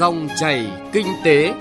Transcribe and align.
Dòng 0.00 0.28
chảy 0.36 0.70
kinh 0.92 1.06
tế. 1.24 1.54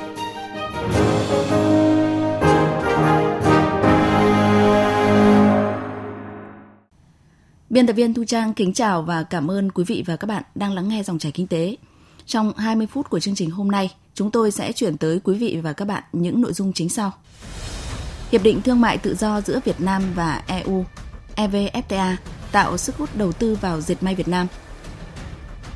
Biên 7.70 7.88
tập 7.88 7.94
viên 7.94 8.14
Thu 8.14 8.24
Trang 8.28 8.54
kính 8.54 8.74
chào 8.74 9.02
và 9.02 9.24
cảm 9.24 9.52
ơn 9.52 9.72
quý 9.72 9.84
vị 9.88 10.04
và 10.06 10.16
các 10.16 10.26
bạn 10.26 10.44
đang 10.56 10.74
lắng 10.74 10.90
nghe 10.90 11.04
dòng 11.04 11.20
chảy 11.20 11.32
kinh 11.32 11.48
tế. 11.48 11.78
Trong 12.26 12.54
20 12.58 12.88
phút 12.88 13.10
của 13.10 13.20
chương 13.20 13.36
trình 13.36 13.50
hôm 13.50 13.72
nay, 13.72 13.96
chúng 14.14 14.32
tôi 14.32 14.52
sẽ 14.52 14.72
chuyển 14.72 14.98
tới 14.98 15.20
quý 15.24 15.38
vị 15.38 15.60
và 15.64 15.74
các 15.74 15.86
bạn 15.86 16.04
những 16.14 16.42
nội 16.42 16.54
dung 16.54 16.74
chính 16.74 16.90
sau. 16.90 17.12
Hiệp 18.32 18.44
định 18.44 18.62
Thương 18.62 18.82
mại 18.82 18.98
Tự 18.98 19.16
do 19.16 19.42
giữa 19.42 19.60
Việt 19.66 19.82
Nam 19.82 20.04
và 20.16 20.44
EU, 20.48 20.86
EVFTA, 21.36 22.16
tạo 22.52 22.78
sức 22.78 22.98
hút 22.98 23.10
đầu 23.16 23.32
tư 23.32 23.58
vào 23.62 23.82
dệt 23.82 24.04
may 24.04 24.16
Việt 24.16 24.28
Nam. 24.28 24.48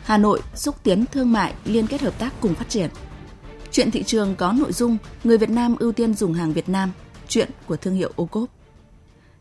Hà 0.03 0.17
Nội 0.17 0.41
xúc 0.55 0.75
tiến 0.83 1.05
thương 1.11 1.31
mại 1.31 1.53
liên 1.65 1.87
kết 1.87 2.01
hợp 2.01 2.19
tác 2.19 2.33
cùng 2.41 2.55
phát 2.55 2.69
triển. 2.69 2.89
Chuyện 3.71 3.91
thị 3.91 4.03
trường 4.03 4.35
có 4.35 4.53
nội 4.53 4.71
dung 4.73 4.97
người 5.23 5.37
Việt 5.37 5.49
Nam 5.49 5.75
ưu 5.79 5.91
tiên 5.91 6.13
dùng 6.13 6.33
hàng 6.33 6.53
Việt 6.53 6.69
Nam, 6.69 6.91
chuyện 7.27 7.49
của 7.67 7.75
thương 7.75 7.95
hiệu 7.95 8.11
ô 8.15 8.25
cốp. 8.25 8.49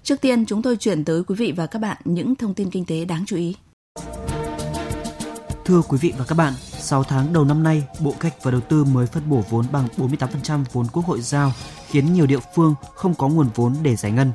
Trước 0.03 0.21
tiên, 0.21 0.47
chúng 0.47 0.63
tôi 0.63 0.77
chuyển 0.77 1.05
tới 1.05 1.23
quý 1.25 1.35
vị 1.35 1.53
và 1.57 1.67
các 1.67 1.79
bạn 1.79 1.97
những 2.05 2.37
thông 2.37 2.55
tin 2.55 2.71
kinh 2.71 2.85
tế 2.85 3.05
đáng 3.05 3.25
chú 3.27 3.37
ý. 3.37 3.57
Thưa 5.65 5.83
quý 5.89 5.99
vị 6.01 6.13
và 6.19 6.25
các 6.25 6.35
bạn, 6.35 6.53
6 6.79 7.05
tháng 7.05 7.33
đầu 7.33 7.45
năm 7.45 7.63
nay, 7.63 7.85
Bộ 8.01 8.15
Cách 8.21 8.35
và 8.43 8.51
Đầu 8.51 8.61
tư 8.61 8.85
mới 8.85 9.07
phân 9.07 9.23
bổ 9.31 9.45
vốn 9.51 9.67
bằng 9.73 9.89
48% 9.97 10.65
vốn 10.73 10.87
Quốc 10.93 11.07
hội 11.07 11.21
giao, 11.21 11.53
khiến 11.89 12.13
nhiều 12.13 12.27
địa 12.27 12.39
phương 12.55 12.75
không 12.95 13.15
có 13.15 13.29
nguồn 13.29 13.49
vốn 13.55 13.75
để 13.83 13.97
giải 13.97 14.13
ngân. 14.13 14.33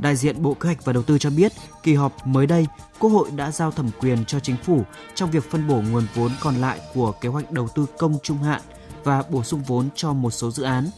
Đại 0.00 0.16
diện 0.16 0.42
Bộ 0.42 0.54
Kế 0.54 0.66
hoạch 0.66 0.84
và 0.84 0.92
Đầu 0.92 1.02
tư 1.02 1.18
cho 1.18 1.30
biết, 1.30 1.52
kỳ 1.82 1.94
họp 1.94 2.26
mới 2.26 2.46
đây, 2.46 2.66
Quốc 2.98 3.10
hội 3.10 3.30
đã 3.30 3.50
giao 3.50 3.70
thẩm 3.70 3.90
quyền 4.00 4.24
cho 4.24 4.40
chính 4.40 4.56
phủ 4.56 4.82
trong 5.14 5.30
việc 5.30 5.50
phân 5.50 5.68
bổ 5.68 5.82
nguồn 5.90 6.06
vốn 6.14 6.30
còn 6.40 6.56
lại 6.56 6.80
của 6.94 7.12
kế 7.12 7.28
hoạch 7.28 7.50
đầu 7.50 7.68
tư 7.68 7.86
công 7.98 8.18
trung 8.22 8.38
hạn 8.38 8.60
và 9.04 9.22
bổ 9.30 9.42
sung 9.42 9.62
vốn 9.66 9.88
cho 9.94 10.12
một 10.12 10.30
số 10.30 10.50
dự 10.50 10.62
án. 10.62 10.90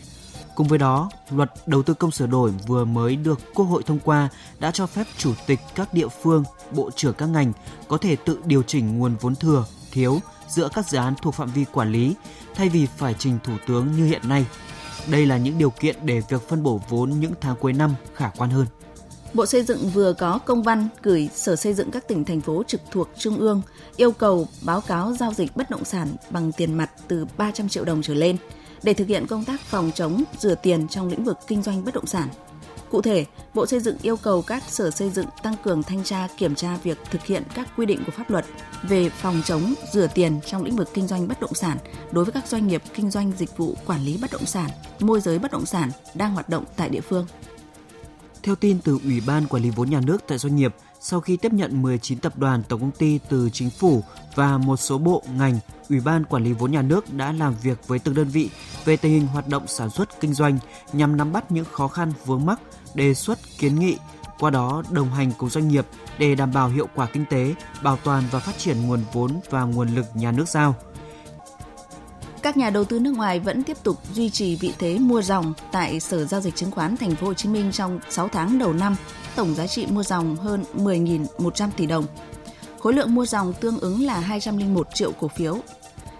Cùng 0.54 0.68
với 0.68 0.78
đó, 0.78 1.10
luật 1.30 1.52
đầu 1.66 1.82
tư 1.82 1.94
công 1.94 2.10
sửa 2.10 2.26
đổi 2.26 2.50
vừa 2.66 2.84
mới 2.84 3.16
được 3.16 3.40
Quốc 3.54 3.64
hội 3.64 3.82
thông 3.82 3.98
qua 3.98 4.28
đã 4.58 4.70
cho 4.70 4.86
phép 4.86 5.06
chủ 5.18 5.34
tịch 5.46 5.60
các 5.74 5.94
địa 5.94 6.08
phương, 6.08 6.44
bộ 6.70 6.90
trưởng 6.96 7.14
các 7.14 7.26
ngành 7.26 7.52
có 7.88 7.98
thể 7.98 8.16
tự 8.16 8.38
điều 8.44 8.62
chỉnh 8.62 8.98
nguồn 8.98 9.16
vốn 9.20 9.34
thừa, 9.34 9.64
thiếu 9.92 10.20
giữa 10.48 10.68
các 10.74 10.88
dự 10.88 10.98
án 10.98 11.14
thuộc 11.22 11.34
phạm 11.34 11.50
vi 11.50 11.64
quản 11.72 11.92
lý 11.92 12.14
thay 12.54 12.68
vì 12.68 12.86
phải 12.86 13.14
trình 13.18 13.38
Thủ 13.44 13.52
tướng 13.66 13.92
như 13.96 14.06
hiện 14.06 14.28
nay. 14.28 14.46
Đây 15.06 15.26
là 15.26 15.36
những 15.36 15.58
điều 15.58 15.70
kiện 15.70 15.96
để 16.02 16.22
việc 16.28 16.48
phân 16.48 16.62
bổ 16.62 16.80
vốn 16.88 17.10
những 17.10 17.32
tháng 17.40 17.56
cuối 17.56 17.72
năm 17.72 17.94
khả 18.14 18.30
quan 18.36 18.50
hơn. 18.50 18.66
Bộ 19.34 19.46
Xây 19.46 19.62
dựng 19.62 19.88
vừa 19.88 20.12
có 20.12 20.38
công 20.44 20.62
văn 20.62 20.88
gửi 21.02 21.28
Sở 21.34 21.56
Xây 21.56 21.74
dựng 21.74 21.90
các 21.90 22.08
tỉnh 22.08 22.24
thành 22.24 22.40
phố 22.40 22.62
trực 22.66 22.80
thuộc 22.90 23.08
Trung 23.18 23.38
ương 23.38 23.62
yêu 23.96 24.12
cầu 24.12 24.48
báo 24.62 24.80
cáo 24.80 25.12
giao 25.12 25.32
dịch 25.32 25.56
bất 25.56 25.70
động 25.70 25.84
sản 25.84 26.08
bằng 26.30 26.52
tiền 26.52 26.74
mặt 26.74 26.90
từ 27.08 27.26
300 27.36 27.68
triệu 27.68 27.84
đồng 27.84 28.02
trở 28.02 28.14
lên 28.14 28.36
để 28.82 28.94
thực 28.94 29.08
hiện 29.08 29.26
công 29.26 29.44
tác 29.44 29.60
phòng 29.60 29.90
chống 29.94 30.22
rửa 30.38 30.54
tiền 30.54 30.88
trong 30.88 31.08
lĩnh 31.08 31.24
vực 31.24 31.38
kinh 31.46 31.62
doanh 31.62 31.84
bất 31.84 31.94
động 31.94 32.06
sản. 32.06 32.28
Cụ 32.90 33.02
thể, 33.02 33.24
Bộ 33.54 33.66
Xây 33.66 33.80
dựng 33.80 33.96
yêu 34.02 34.16
cầu 34.16 34.42
các 34.42 34.62
sở 34.68 34.90
xây 34.90 35.10
dựng 35.10 35.26
tăng 35.42 35.56
cường 35.64 35.82
thanh 35.82 36.04
tra 36.04 36.28
kiểm 36.38 36.54
tra 36.54 36.76
việc 36.82 36.98
thực 37.10 37.24
hiện 37.24 37.42
các 37.54 37.68
quy 37.76 37.86
định 37.86 38.02
của 38.06 38.12
pháp 38.12 38.30
luật 38.30 38.44
về 38.82 39.08
phòng 39.08 39.42
chống 39.44 39.74
rửa 39.92 40.06
tiền 40.14 40.40
trong 40.46 40.64
lĩnh 40.64 40.76
vực 40.76 40.88
kinh 40.94 41.06
doanh 41.06 41.28
bất 41.28 41.40
động 41.40 41.54
sản 41.54 41.78
đối 42.10 42.24
với 42.24 42.32
các 42.32 42.46
doanh 42.46 42.66
nghiệp 42.66 42.82
kinh 42.94 43.10
doanh 43.10 43.32
dịch 43.38 43.56
vụ 43.56 43.76
quản 43.86 44.04
lý 44.04 44.18
bất 44.22 44.32
động 44.32 44.46
sản, 44.46 44.70
môi 45.00 45.20
giới 45.20 45.38
bất 45.38 45.52
động 45.52 45.66
sản 45.66 45.90
đang 46.14 46.34
hoạt 46.34 46.48
động 46.48 46.64
tại 46.76 46.88
địa 46.88 47.00
phương. 47.00 47.26
Theo 48.42 48.54
tin 48.54 48.78
từ 48.84 48.98
Ủy 49.04 49.22
ban 49.26 49.46
Quản 49.46 49.62
lý 49.62 49.70
vốn 49.70 49.90
nhà 49.90 50.00
nước 50.00 50.24
tại 50.28 50.38
doanh 50.38 50.56
nghiệp, 50.56 50.74
sau 51.00 51.20
khi 51.20 51.36
tiếp 51.36 51.52
nhận 51.52 51.82
19 51.82 52.18
tập 52.18 52.38
đoàn 52.38 52.62
tổng 52.68 52.80
công 52.80 52.90
ty 52.90 53.18
từ 53.28 53.50
chính 53.52 53.70
phủ 53.70 54.02
và 54.34 54.58
một 54.58 54.76
số 54.76 54.98
bộ 54.98 55.22
ngành, 55.38 55.58
Ủy 55.90 56.00
ban 56.00 56.24
Quản 56.24 56.44
lý 56.44 56.52
vốn 56.52 56.72
nhà 56.72 56.82
nước 56.82 57.14
đã 57.14 57.32
làm 57.32 57.54
việc 57.62 57.88
với 57.88 57.98
từng 57.98 58.14
đơn 58.14 58.28
vị 58.28 58.50
về 58.84 58.96
tình 58.96 59.12
hình 59.12 59.26
hoạt 59.26 59.48
động 59.48 59.66
sản 59.66 59.90
xuất 59.90 60.20
kinh 60.20 60.34
doanh 60.34 60.58
nhằm 60.92 61.16
nắm 61.16 61.32
bắt 61.32 61.52
những 61.52 61.64
khó 61.72 61.88
khăn 61.88 62.12
vướng 62.26 62.46
mắc, 62.46 62.60
đề 62.94 63.14
xuất 63.14 63.38
kiến 63.58 63.78
nghị, 63.78 63.96
qua 64.38 64.50
đó 64.50 64.82
đồng 64.90 65.10
hành 65.10 65.32
cùng 65.38 65.50
doanh 65.50 65.68
nghiệp 65.68 65.86
để 66.18 66.34
đảm 66.34 66.52
bảo 66.52 66.68
hiệu 66.68 66.88
quả 66.94 67.06
kinh 67.06 67.24
tế, 67.30 67.54
bảo 67.82 67.98
toàn 68.04 68.24
và 68.30 68.38
phát 68.38 68.58
triển 68.58 68.86
nguồn 68.86 69.00
vốn 69.12 69.40
và 69.50 69.62
nguồn 69.62 69.88
lực 69.88 70.06
nhà 70.14 70.32
nước 70.32 70.48
giao– 70.48 70.74
các 72.42 72.56
nhà 72.56 72.70
đầu 72.70 72.84
tư 72.84 72.98
nước 72.98 73.10
ngoài 73.16 73.40
vẫn 73.40 73.62
tiếp 73.62 73.76
tục 73.82 73.96
duy 74.14 74.30
trì 74.30 74.56
vị 74.56 74.72
thế 74.78 74.98
mua 74.98 75.22
dòng 75.22 75.52
tại 75.72 76.00
Sở 76.00 76.24
giao 76.24 76.40
dịch 76.40 76.56
chứng 76.56 76.70
khoán 76.70 76.96
Thành 76.96 77.14
phố 77.14 77.26
Hồ 77.26 77.34
Chí 77.34 77.48
Minh 77.48 77.72
trong 77.72 78.00
6 78.10 78.28
tháng 78.28 78.58
đầu 78.58 78.72
năm, 78.72 78.96
tổng 79.36 79.54
giá 79.54 79.66
trị 79.66 79.86
mua 79.86 80.02
dòng 80.02 80.36
hơn 80.36 80.64
10.100 80.74 81.68
tỷ 81.76 81.86
đồng. 81.86 82.04
Khối 82.80 82.92
lượng 82.92 83.14
mua 83.14 83.26
dòng 83.26 83.52
tương 83.52 83.78
ứng 83.78 84.06
là 84.06 84.20
201 84.20 84.88
triệu 84.94 85.12
cổ 85.12 85.28
phiếu. 85.28 85.58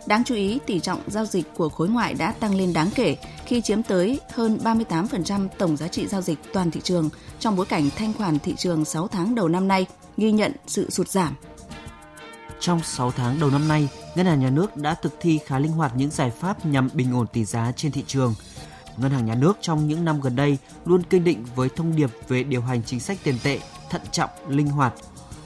Đáng 0.06 0.24
chú 0.24 0.34
ý, 0.34 0.58
tỷ 0.66 0.80
trọng 0.80 1.00
giao 1.06 1.24
dịch 1.24 1.46
của 1.56 1.68
khối 1.68 1.88
ngoại 1.88 2.14
đã 2.14 2.32
tăng 2.32 2.54
lên 2.54 2.72
đáng 2.72 2.90
kể 2.94 3.16
khi 3.46 3.60
chiếm 3.60 3.82
tới 3.82 4.20
hơn 4.32 4.58
38% 4.64 5.48
tổng 5.58 5.76
giá 5.76 5.88
trị 5.88 6.06
giao 6.06 6.20
dịch 6.20 6.38
toàn 6.52 6.70
thị 6.70 6.80
trường 6.84 7.10
trong 7.38 7.56
bối 7.56 7.66
cảnh 7.66 7.88
thanh 7.96 8.12
khoản 8.12 8.38
thị 8.38 8.54
trường 8.56 8.84
6 8.84 9.08
tháng 9.08 9.34
đầu 9.34 9.48
năm 9.48 9.68
nay 9.68 9.86
ghi 10.16 10.32
nhận 10.32 10.52
sự 10.66 10.90
sụt 10.90 11.08
giảm 11.08 11.34
trong 12.62 12.82
6 12.82 13.10
tháng 13.10 13.40
đầu 13.40 13.50
năm 13.50 13.68
nay, 13.68 13.88
Ngân 14.14 14.26
hàng 14.26 14.40
Nhà 14.40 14.50
nước 14.50 14.76
đã 14.76 14.94
thực 14.94 15.12
thi 15.20 15.40
khá 15.46 15.58
linh 15.58 15.72
hoạt 15.72 15.92
những 15.96 16.10
giải 16.10 16.30
pháp 16.30 16.66
nhằm 16.66 16.88
bình 16.92 17.14
ổn 17.14 17.26
tỷ 17.26 17.44
giá 17.44 17.72
trên 17.76 17.92
thị 17.92 18.04
trường. 18.06 18.34
Ngân 18.96 19.10
hàng 19.10 19.26
Nhà 19.26 19.34
nước 19.34 19.58
trong 19.60 19.88
những 19.88 20.04
năm 20.04 20.20
gần 20.20 20.36
đây 20.36 20.58
luôn 20.84 21.02
kiên 21.02 21.24
định 21.24 21.44
với 21.54 21.68
thông 21.76 21.96
điệp 21.96 22.10
về 22.28 22.42
điều 22.42 22.62
hành 22.62 22.82
chính 22.82 23.00
sách 23.00 23.18
tiền 23.24 23.38
tệ 23.42 23.58
thận 23.90 24.02
trọng, 24.12 24.30
linh 24.48 24.66
hoạt. 24.66 24.94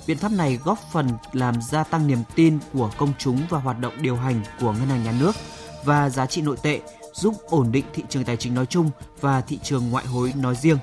Biện 0.07 0.17
pháp 0.17 0.33
này 0.33 0.59
góp 0.65 0.79
phần 0.93 1.09
làm 1.33 1.63
gia 1.63 1.85
tăng 1.85 2.07
niềm 2.07 2.19
tin 2.35 2.59
của 2.73 2.91
công 2.97 3.13
chúng 3.19 3.41
và 3.51 3.59
hoạt 3.59 3.81
động 3.81 3.93
điều 4.01 4.17
hành 4.17 4.41
của 4.61 4.73
Ngân 4.73 4.89
hàng 4.89 5.05
Nhà 5.05 5.13
nước 5.21 5.37
và 5.85 6.11
giá 6.11 6.27
trị 6.27 6.43
nội 6.43 6.57
tệ, 6.63 6.81
giúp 7.13 7.35
ổn 7.47 7.73
định 7.73 7.85
thị 7.95 8.03
trường 8.09 8.25
tài 8.25 8.37
chính 8.37 8.55
nói 8.55 8.67
chung 8.67 8.91
và 9.21 9.41
thị 9.41 9.59
trường 9.63 9.91
ngoại 9.91 10.07
hối 10.07 10.33
nói 10.37 10.55
riêng. 10.55 10.79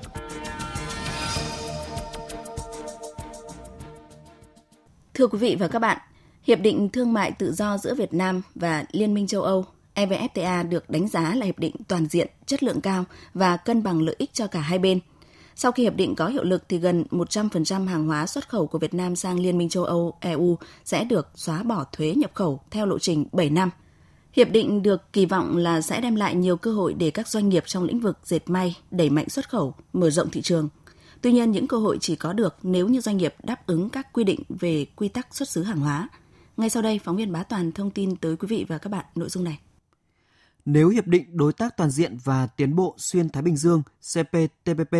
Thưa 5.13 5.27
quý 5.27 5.37
vị 5.37 5.57
và 5.59 5.67
các 5.67 5.79
bạn, 5.79 5.97
Hiệp 6.43 6.59
định 6.59 6.89
Thương 6.89 7.13
mại 7.13 7.31
Tự 7.31 7.53
do 7.53 7.77
giữa 7.77 7.95
Việt 7.95 8.13
Nam 8.13 8.41
và 8.55 8.85
Liên 8.91 9.13
minh 9.13 9.27
châu 9.27 9.41
Âu 9.41 9.65
EVFTA 9.95 10.69
được 10.69 10.89
đánh 10.89 11.07
giá 11.07 11.35
là 11.35 11.45
hiệp 11.45 11.59
định 11.59 11.75
toàn 11.87 12.05
diện, 12.05 12.27
chất 12.45 12.63
lượng 12.63 12.81
cao 12.81 13.05
và 13.33 13.57
cân 13.57 13.83
bằng 13.83 14.01
lợi 14.01 14.15
ích 14.17 14.33
cho 14.33 14.47
cả 14.47 14.59
hai 14.59 14.79
bên. 14.79 14.99
Sau 15.55 15.71
khi 15.71 15.83
hiệp 15.83 15.95
định 15.95 16.15
có 16.15 16.27
hiệu 16.27 16.43
lực 16.43 16.63
thì 16.69 16.77
gần 16.77 17.05
100% 17.11 17.87
hàng 17.87 18.07
hóa 18.07 18.27
xuất 18.27 18.49
khẩu 18.49 18.67
của 18.67 18.79
Việt 18.79 18.93
Nam 18.93 19.15
sang 19.15 19.39
Liên 19.39 19.57
minh 19.57 19.69
châu 19.69 19.83
Âu 19.83 20.13
EU 20.19 20.57
sẽ 20.85 21.03
được 21.03 21.27
xóa 21.35 21.63
bỏ 21.63 21.85
thuế 21.91 22.13
nhập 22.15 22.31
khẩu 22.33 22.59
theo 22.71 22.85
lộ 22.85 22.99
trình 22.99 23.25
7 23.31 23.49
năm. 23.49 23.69
Hiệp 24.33 24.49
định 24.49 24.83
được 24.83 25.13
kỳ 25.13 25.25
vọng 25.25 25.57
là 25.57 25.81
sẽ 25.81 26.01
đem 26.01 26.15
lại 26.15 26.35
nhiều 26.35 26.57
cơ 26.57 26.71
hội 26.71 26.93
để 26.93 27.11
các 27.11 27.27
doanh 27.27 27.49
nghiệp 27.49 27.63
trong 27.65 27.83
lĩnh 27.83 27.99
vực 27.99 28.17
dệt 28.23 28.49
may 28.49 28.75
đẩy 28.91 29.09
mạnh 29.09 29.29
xuất 29.29 29.49
khẩu, 29.49 29.73
mở 29.93 30.09
rộng 30.09 30.29
thị 30.29 30.41
trường– 30.41 30.69
Tuy 31.23 31.31
nhiên, 31.31 31.51
những 31.51 31.67
cơ 31.67 31.77
hội 31.77 31.97
chỉ 32.01 32.15
có 32.15 32.33
được 32.33 32.55
nếu 32.63 32.87
như 32.87 33.01
doanh 33.01 33.17
nghiệp 33.17 33.35
đáp 33.43 33.67
ứng 33.67 33.89
các 33.89 34.13
quy 34.13 34.23
định 34.23 34.39
về 34.49 34.85
quy 34.95 35.07
tắc 35.07 35.35
xuất 35.35 35.49
xứ 35.49 35.63
hàng 35.63 35.79
hóa. 35.79 36.09
Ngay 36.57 36.69
sau 36.69 36.83
đây, 36.83 36.99
phóng 37.03 37.15
viên 37.15 37.31
Bá 37.31 37.43
Toàn 37.43 37.71
thông 37.71 37.91
tin 37.91 38.15
tới 38.15 38.35
quý 38.35 38.47
vị 38.47 38.65
và 38.67 38.77
các 38.77 38.89
bạn 38.89 39.05
nội 39.15 39.29
dung 39.29 39.43
này. 39.43 39.59
Nếu 40.65 40.89
Hiệp 40.89 41.07
định 41.07 41.37
Đối 41.37 41.53
tác 41.53 41.77
Toàn 41.77 41.89
diện 41.89 42.17
và 42.23 42.47
Tiến 42.47 42.75
bộ 42.75 42.95
Xuyên 42.97 43.29
Thái 43.29 43.43
Bình 43.43 43.57
Dương 43.57 43.83
CPTPP 44.13 44.95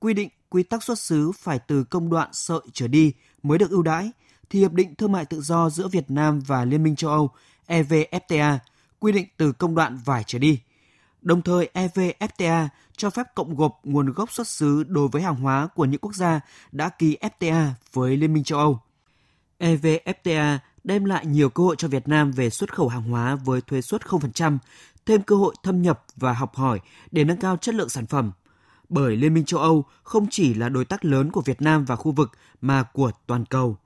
quy 0.00 0.14
định 0.14 0.28
quy 0.48 0.62
tắc 0.62 0.82
xuất 0.82 0.98
xứ 0.98 1.32
phải 1.32 1.58
từ 1.58 1.84
công 1.84 2.10
đoạn 2.10 2.28
sợi 2.32 2.60
trở 2.72 2.88
đi 2.88 3.12
mới 3.42 3.58
được 3.58 3.70
ưu 3.70 3.82
đãi, 3.82 4.10
thì 4.50 4.58
Hiệp 4.58 4.72
định 4.72 4.94
Thương 4.94 5.12
mại 5.12 5.24
Tự 5.24 5.40
do 5.40 5.70
giữa 5.70 5.88
Việt 5.88 6.10
Nam 6.10 6.40
và 6.40 6.64
Liên 6.64 6.82
minh 6.82 6.96
châu 6.96 7.10
Âu 7.10 7.30
EVFTA 7.66 8.58
quy 9.00 9.12
định 9.12 9.26
từ 9.36 9.52
công 9.52 9.74
đoạn 9.74 9.98
vải 10.04 10.24
trở 10.26 10.38
đi. 10.38 10.60
Đồng 11.22 11.42
thời 11.42 11.70
EVFTA 11.74 12.68
cho 12.96 13.10
phép 13.10 13.26
cộng 13.34 13.56
gộp 13.56 13.80
nguồn 13.84 14.12
gốc 14.12 14.32
xuất 14.32 14.48
xứ 14.48 14.84
đối 14.88 15.08
với 15.08 15.22
hàng 15.22 15.36
hóa 15.36 15.68
của 15.74 15.84
những 15.84 16.00
quốc 16.00 16.14
gia 16.14 16.40
đã 16.72 16.88
ký 16.88 17.16
FTA 17.20 17.68
với 17.92 18.16
Liên 18.16 18.32
minh 18.32 18.44
châu 18.44 18.58
Âu. 18.58 18.80
EVFTA 19.58 20.58
đem 20.84 21.04
lại 21.04 21.26
nhiều 21.26 21.50
cơ 21.50 21.62
hội 21.62 21.76
cho 21.78 21.88
Việt 21.88 22.08
Nam 22.08 22.32
về 22.32 22.50
xuất 22.50 22.74
khẩu 22.74 22.88
hàng 22.88 23.02
hóa 23.02 23.34
với 23.34 23.60
thuế 23.60 23.80
suất 23.80 24.02
0%, 24.02 24.58
thêm 25.06 25.22
cơ 25.22 25.36
hội 25.36 25.54
thâm 25.62 25.82
nhập 25.82 26.04
và 26.16 26.32
học 26.32 26.56
hỏi 26.56 26.80
để 27.10 27.24
nâng 27.24 27.36
cao 27.36 27.56
chất 27.56 27.74
lượng 27.74 27.88
sản 27.88 28.06
phẩm. 28.06 28.32
Bởi 28.88 29.16
Liên 29.16 29.34
minh 29.34 29.44
châu 29.44 29.60
Âu 29.60 29.84
không 30.02 30.26
chỉ 30.30 30.54
là 30.54 30.68
đối 30.68 30.84
tác 30.84 31.04
lớn 31.04 31.30
của 31.30 31.40
Việt 31.40 31.62
Nam 31.62 31.84
và 31.84 31.96
khu 31.96 32.12
vực 32.12 32.30
mà 32.60 32.82
của 32.82 33.10
toàn 33.26 33.44
cầu. 33.44 33.76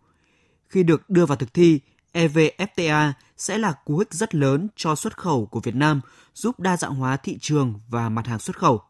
Khi 0.68 0.82
được 0.82 1.10
đưa 1.10 1.26
vào 1.26 1.36
thực 1.36 1.54
thi, 1.54 1.80
EVFTA 2.12 3.12
sẽ 3.36 3.58
là 3.58 3.72
cú 3.72 3.98
hích 3.98 4.14
rất 4.14 4.34
lớn 4.34 4.68
cho 4.76 4.94
xuất 4.94 5.18
khẩu 5.18 5.46
của 5.46 5.60
Việt 5.60 5.74
Nam, 5.74 6.00
giúp 6.34 6.60
đa 6.60 6.76
dạng 6.76 6.94
hóa 6.94 7.16
thị 7.16 7.38
trường 7.40 7.74
và 7.88 8.08
mặt 8.08 8.26
hàng 8.26 8.38
xuất 8.38 8.58
khẩu. 8.58 8.82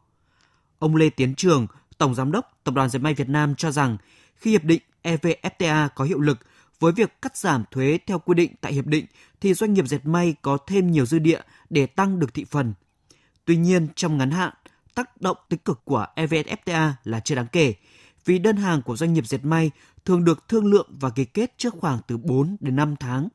Ông 0.79 0.95
Lê 0.95 1.09
Tiến 1.09 1.35
Trường, 1.35 1.67
Tổng 1.97 2.15
Giám 2.15 2.31
đốc 2.31 2.51
Tập 2.63 2.73
đoàn 2.73 2.89
Dệt 2.89 2.99
may 2.99 3.13
Việt 3.13 3.29
Nam 3.29 3.55
cho 3.55 3.71
rằng 3.71 3.97
khi 4.35 4.51
hiệp 4.51 4.63
định 4.63 4.81
EVFTA 5.03 5.89
có 5.95 6.03
hiệu 6.03 6.19
lực, 6.19 6.39
với 6.79 6.91
việc 6.91 7.21
cắt 7.21 7.37
giảm 7.37 7.63
thuế 7.71 7.99
theo 8.07 8.19
quy 8.19 8.33
định 8.33 8.51
tại 8.61 8.73
hiệp 8.73 8.85
định 8.85 9.05
thì 9.41 9.53
doanh 9.53 9.73
nghiệp 9.73 9.87
dệt 9.87 10.05
may 10.05 10.35
có 10.41 10.57
thêm 10.67 10.91
nhiều 10.91 11.05
dư 11.05 11.19
địa 11.19 11.39
để 11.69 11.85
tăng 11.85 12.19
được 12.19 12.33
thị 12.33 12.45
phần. 12.45 12.73
Tuy 13.45 13.57
nhiên, 13.57 13.87
trong 13.95 14.17
ngắn 14.17 14.31
hạn, 14.31 14.53
tác 14.95 15.21
động 15.21 15.37
tích 15.49 15.65
cực 15.65 15.85
của 15.85 16.05
EVFTA 16.15 16.91
là 17.03 17.19
chưa 17.19 17.35
đáng 17.35 17.47
kể, 17.51 17.73
vì 18.25 18.39
đơn 18.39 18.57
hàng 18.57 18.81
của 18.81 18.95
doanh 18.95 19.13
nghiệp 19.13 19.27
dệt 19.27 19.45
may 19.45 19.71
thường 20.05 20.23
được 20.23 20.47
thương 20.47 20.65
lượng 20.65 20.89
và 20.99 21.09
ký 21.09 21.25
kết 21.25 21.53
trước 21.57 21.73
khoảng 21.79 21.99
từ 22.07 22.17
4 22.17 22.57
đến 22.59 22.75
5 22.75 22.95
tháng. 22.95 23.27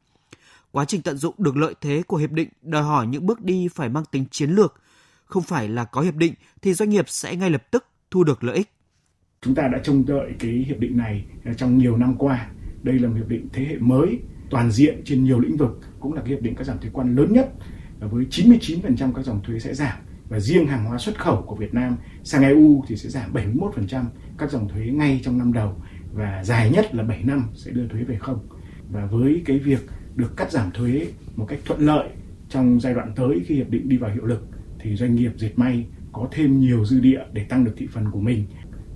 Quá 0.71 0.85
trình 0.85 1.03
tận 1.03 1.17
dụng 1.17 1.35
được 1.39 1.57
lợi 1.57 1.75
thế 1.81 2.03
của 2.07 2.17
hiệp 2.17 2.31
định 2.31 2.49
đòi 2.63 2.83
hỏi 2.83 3.07
những 3.07 3.27
bước 3.27 3.41
đi 3.41 3.69
phải 3.69 3.89
mang 3.89 4.05
tính 4.11 4.25
chiến 4.31 4.51
lược, 4.51 4.81
không 5.25 5.43
phải 5.43 5.69
là 5.69 5.85
có 5.85 6.01
hiệp 6.01 6.15
định 6.15 6.35
thì 6.63 6.75
doanh 6.75 6.91
nghiệp 6.91 7.05
sẽ 7.09 7.37
ngay 7.37 7.51
lập 7.51 7.71
tức 7.71 7.87
thu 8.11 8.25
được 8.25 8.45
lợi 8.45 8.57
ích. 8.57 8.71
Chúng 9.41 9.55
ta 9.55 9.69
đã 9.69 9.79
trông 9.85 10.07
đợi 10.07 10.33
cái 10.39 10.51
hiệp 10.51 10.79
định 10.79 10.97
này 10.97 11.25
trong 11.57 11.79
nhiều 11.79 11.97
năm 11.97 12.15
qua. 12.19 12.51
Đây 12.83 12.99
là 12.99 13.09
một 13.09 13.15
hiệp 13.17 13.29
định 13.29 13.49
thế 13.53 13.65
hệ 13.65 13.79
mới, 13.79 14.19
toàn 14.51 14.71
diện 14.71 15.03
trên 15.05 15.25
nhiều 15.25 15.41
lĩnh 15.41 15.57
vực, 15.57 15.81
cũng 16.01 16.13
là 16.13 16.21
cái 16.21 16.31
hiệp 16.31 16.43
định 16.43 16.55
các 16.55 16.65
giảm 16.65 16.79
thuế 16.79 16.91
quan 16.93 17.17
lớn 17.17 17.33
nhất 17.33 17.53
với 18.01 18.25
99% 18.31 19.13
các 19.13 19.25
dòng 19.25 19.41
thuế 19.43 19.59
sẽ 19.59 19.75
giảm 19.75 19.99
và 20.29 20.41
riêng 20.41 20.67
hàng 20.67 20.85
hóa 20.85 20.99
xuất 20.99 21.19
khẩu 21.19 21.43
của 21.43 21.55
Việt 21.55 21.75
Nam 21.75 21.97
sang 22.25 22.43
EU 22.43 22.85
thì 22.89 22.97
sẽ 22.97 23.09
giảm 23.09 23.33
71% 23.33 24.05
các 24.39 24.51
dòng 24.51 24.69
thuế 24.69 24.87
ngay 24.87 25.21
trong 25.25 25.39
năm 25.39 25.53
đầu 25.53 25.75
và 26.13 26.45
dài 26.45 26.71
nhất 26.71 26.95
là 26.95 27.03
7 27.03 27.23
năm 27.25 27.49
sẽ 27.55 27.71
đưa 27.71 27.89
thuế 27.89 28.03
về 28.03 28.17
không. 28.21 28.49
Và 28.91 29.07
với 29.07 29.43
cái 29.45 29.59
việc 29.59 29.81
được 30.15 30.37
cắt 30.37 30.53
giảm 30.53 30.71
thuế 30.71 31.07
một 31.37 31.47
cách 31.49 31.59
thuận 31.65 31.81
lợi 31.81 32.09
trong 32.49 32.81
giai 32.81 32.95
đoạn 32.95 33.13
tới 33.17 33.43
khi 33.47 33.55
hiệp 33.55 33.71
định 33.71 33.89
đi 33.89 33.97
vào 33.97 34.11
hiệu 34.11 34.27
lực 34.27 34.47
thì 34.81 34.97
doanh 34.97 35.15
nghiệp 35.15 35.33
dệt 35.37 35.53
may 35.57 35.87
có 36.13 36.29
thêm 36.33 36.61
nhiều 36.61 36.85
dư 36.85 37.01
địa 37.01 37.21
để 37.33 37.45
tăng 37.45 37.65
được 37.65 37.73
thị 37.77 37.89
phần 37.93 38.11
của 38.11 38.21
mình. 38.21 38.45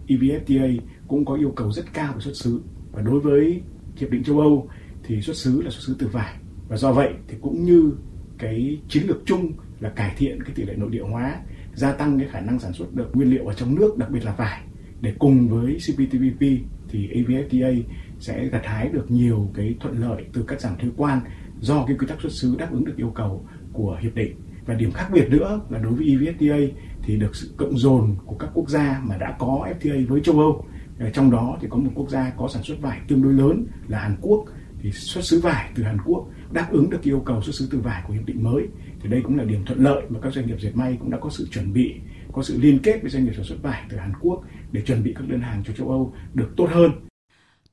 EVFTA 0.08 0.78
cũng 1.08 1.24
có 1.24 1.34
yêu 1.34 1.52
cầu 1.56 1.72
rất 1.72 1.92
cao 1.92 2.12
về 2.14 2.20
xuất 2.20 2.36
xứ 2.36 2.60
và 2.92 3.02
đối 3.02 3.20
với 3.20 3.62
hiệp 3.96 4.10
định 4.10 4.24
châu 4.24 4.40
Âu 4.40 4.68
thì 5.04 5.20
xuất 5.20 5.36
xứ 5.36 5.62
là 5.62 5.70
xuất 5.70 5.82
xứ 5.86 5.96
từ 5.98 6.06
vải. 6.06 6.34
Và 6.68 6.76
do 6.76 6.92
vậy 6.92 7.12
thì 7.28 7.36
cũng 7.40 7.64
như 7.64 7.92
cái 8.38 8.78
chiến 8.88 9.02
lược 9.06 9.22
chung 9.26 9.52
là 9.80 9.88
cải 9.88 10.14
thiện 10.16 10.42
cái 10.42 10.52
tỷ 10.54 10.64
lệ 10.64 10.74
nội 10.76 10.90
địa 10.90 11.02
hóa, 11.02 11.40
gia 11.74 11.92
tăng 11.92 12.18
cái 12.18 12.28
khả 12.28 12.40
năng 12.40 12.58
sản 12.58 12.72
xuất 12.72 12.94
được 12.94 13.10
nguyên 13.12 13.30
liệu 13.30 13.46
ở 13.46 13.54
trong 13.54 13.74
nước, 13.74 13.98
đặc 13.98 14.10
biệt 14.10 14.24
là 14.24 14.32
vải 14.32 14.62
để 15.00 15.14
cùng 15.18 15.48
với 15.48 15.74
CPTPP 15.74 16.40
thì 16.88 17.08
EVFTA 17.08 17.82
sẽ 18.18 18.46
gặt 18.46 18.62
hái 18.64 18.88
được 18.88 19.10
nhiều 19.10 19.50
cái 19.54 19.74
thuận 19.80 20.00
lợi 20.00 20.24
từ 20.32 20.44
các 20.46 20.60
giảm 20.60 20.76
thuế 20.78 20.90
quan 20.96 21.20
do 21.60 21.84
cái 21.86 21.96
quy 21.98 22.06
tắc 22.06 22.20
xuất 22.20 22.32
xứ 22.32 22.56
đáp 22.58 22.68
ứng 22.72 22.84
được 22.84 22.96
yêu 22.96 23.12
cầu 23.14 23.46
của 23.72 23.98
hiệp 24.02 24.14
định. 24.14 24.36
Và 24.66 24.74
điểm 24.74 24.92
khác 24.92 25.08
biệt 25.12 25.28
nữa 25.30 25.60
là 25.70 25.78
đối 25.78 25.92
với 25.92 26.06
EVFTA 26.06 26.68
thì 27.02 27.16
được 27.16 27.36
sự 27.36 27.50
cộng 27.56 27.78
dồn 27.78 28.16
của 28.26 28.36
các 28.36 28.50
quốc 28.54 28.68
gia 28.68 29.00
mà 29.04 29.16
đã 29.16 29.36
có 29.38 29.68
FTA 29.80 30.06
với 30.06 30.20
châu 30.20 30.40
Âu. 30.40 30.66
Ờ, 31.00 31.10
trong 31.10 31.30
đó 31.30 31.58
thì 31.60 31.66
có 31.70 31.76
một 31.76 31.90
quốc 31.94 32.10
gia 32.10 32.30
có 32.36 32.48
sản 32.48 32.62
xuất 32.62 32.80
vải 32.80 33.00
tương 33.08 33.22
đối 33.22 33.32
lớn 33.32 33.66
là 33.88 33.98
Hàn 33.98 34.16
Quốc 34.20 34.44
thì 34.82 34.92
xuất 34.92 35.24
xứ 35.24 35.40
vải 35.40 35.70
từ 35.74 35.82
Hàn 35.82 35.98
Quốc 36.04 36.26
đáp 36.52 36.68
ứng 36.70 36.90
được 36.90 37.02
yêu 37.02 37.22
cầu 37.26 37.42
xuất 37.42 37.54
xứ 37.54 37.68
từ 37.70 37.78
vải 37.80 38.02
của 38.06 38.14
hiệp 38.14 38.26
định 38.26 38.44
mới 38.44 38.68
thì 39.02 39.08
đây 39.08 39.20
cũng 39.24 39.36
là 39.38 39.44
điểm 39.44 39.64
thuận 39.64 39.84
lợi 39.84 40.02
mà 40.08 40.20
các 40.22 40.32
doanh 40.32 40.46
nghiệp 40.46 40.60
dệt 40.60 40.76
may 40.76 40.96
cũng 41.00 41.10
đã 41.10 41.18
có 41.20 41.30
sự 41.30 41.48
chuẩn 41.52 41.72
bị 41.72 41.94
có 42.32 42.42
sự 42.42 42.58
liên 42.60 42.78
kết 42.82 42.98
với 43.02 43.10
doanh 43.10 43.24
nghiệp 43.24 43.32
sản 43.36 43.44
xuất 43.44 43.62
vải 43.62 43.82
từ 43.88 43.96
Hàn 43.96 44.12
Quốc 44.20 44.42
để 44.72 44.82
chuẩn 44.86 45.02
bị 45.02 45.14
các 45.16 45.28
đơn 45.28 45.40
hàng 45.40 45.62
cho 45.66 45.72
châu 45.72 45.88
Âu 45.88 46.14
được 46.34 46.48
tốt 46.56 46.68
hơn. 46.72 46.90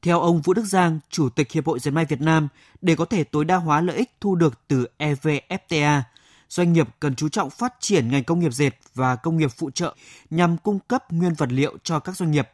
Theo 0.01 0.19
ông 0.19 0.41
Vũ 0.41 0.53
Đức 0.53 0.65
Giang, 0.65 0.99
Chủ 1.09 1.29
tịch 1.29 1.51
Hiệp 1.51 1.65
hội 1.65 1.79
Dệt 1.79 1.91
may 1.91 2.05
Việt 2.05 2.21
Nam, 2.21 2.47
để 2.81 2.95
có 2.95 3.05
thể 3.05 3.23
tối 3.23 3.45
đa 3.45 3.55
hóa 3.55 3.81
lợi 3.81 3.95
ích 3.97 4.11
thu 4.21 4.35
được 4.35 4.59
từ 4.67 4.87
EVFTA, 4.97 6.01
doanh 6.49 6.73
nghiệp 6.73 6.87
cần 6.99 7.15
chú 7.15 7.29
trọng 7.29 7.49
phát 7.49 7.73
triển 7.79 8.09
ngành 8.09 8.23
công 8.23 8.39
nghiệp 8.39 8.53
dệt 8.53 8.71
và 8.95 9.15
công 9.15 9.37
nghiệp 9.37 9.51
phụ 9.57 9.71
trợ 9.71 9.95
nhằm 10.29 10.57
cung 10.57 10.79
cấp 10.87 11.11
nguyên 11.11 11.33
vật 11.33 11.51
liệu 11.51 11.77
cho 11.83 11.99
các 11.99 12.17
doanh 12.17 12.31
nghiệp. 12.31 12.49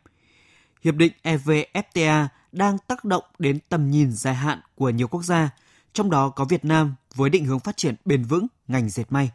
Hiệp 0.83 0.95
định 0.95 1.11
EVFTA 1.23 2.25
đang 2.51 2.77
tác 2.87 3.05
động 3.05 3.23
đến 3.39 3.59
tầm 3.69 3.91
nhìn 3.91 4.11
dài 4.11 4.33
hạn 4.33 4.59
của 4.75 4.89
nhiều 4.89 5.07
quốc 5.07 5.23
gia, 5.23 5.49
trong 5.93 6.09
đó 6.09 6.29
có 6.35 6.45
Việt 6.45 6.65
Nam 6.65 6.95
với 7.15 7.29
định 7.29 7.45
hướng 7.45 7.59
phát 7.59 7.77
triển 7.77 7.95
bền 8.05 8.23
vững 8.23 8.47
ngành 8.67 8.89
dệt 8.89 9.03
may. 9.09 9.29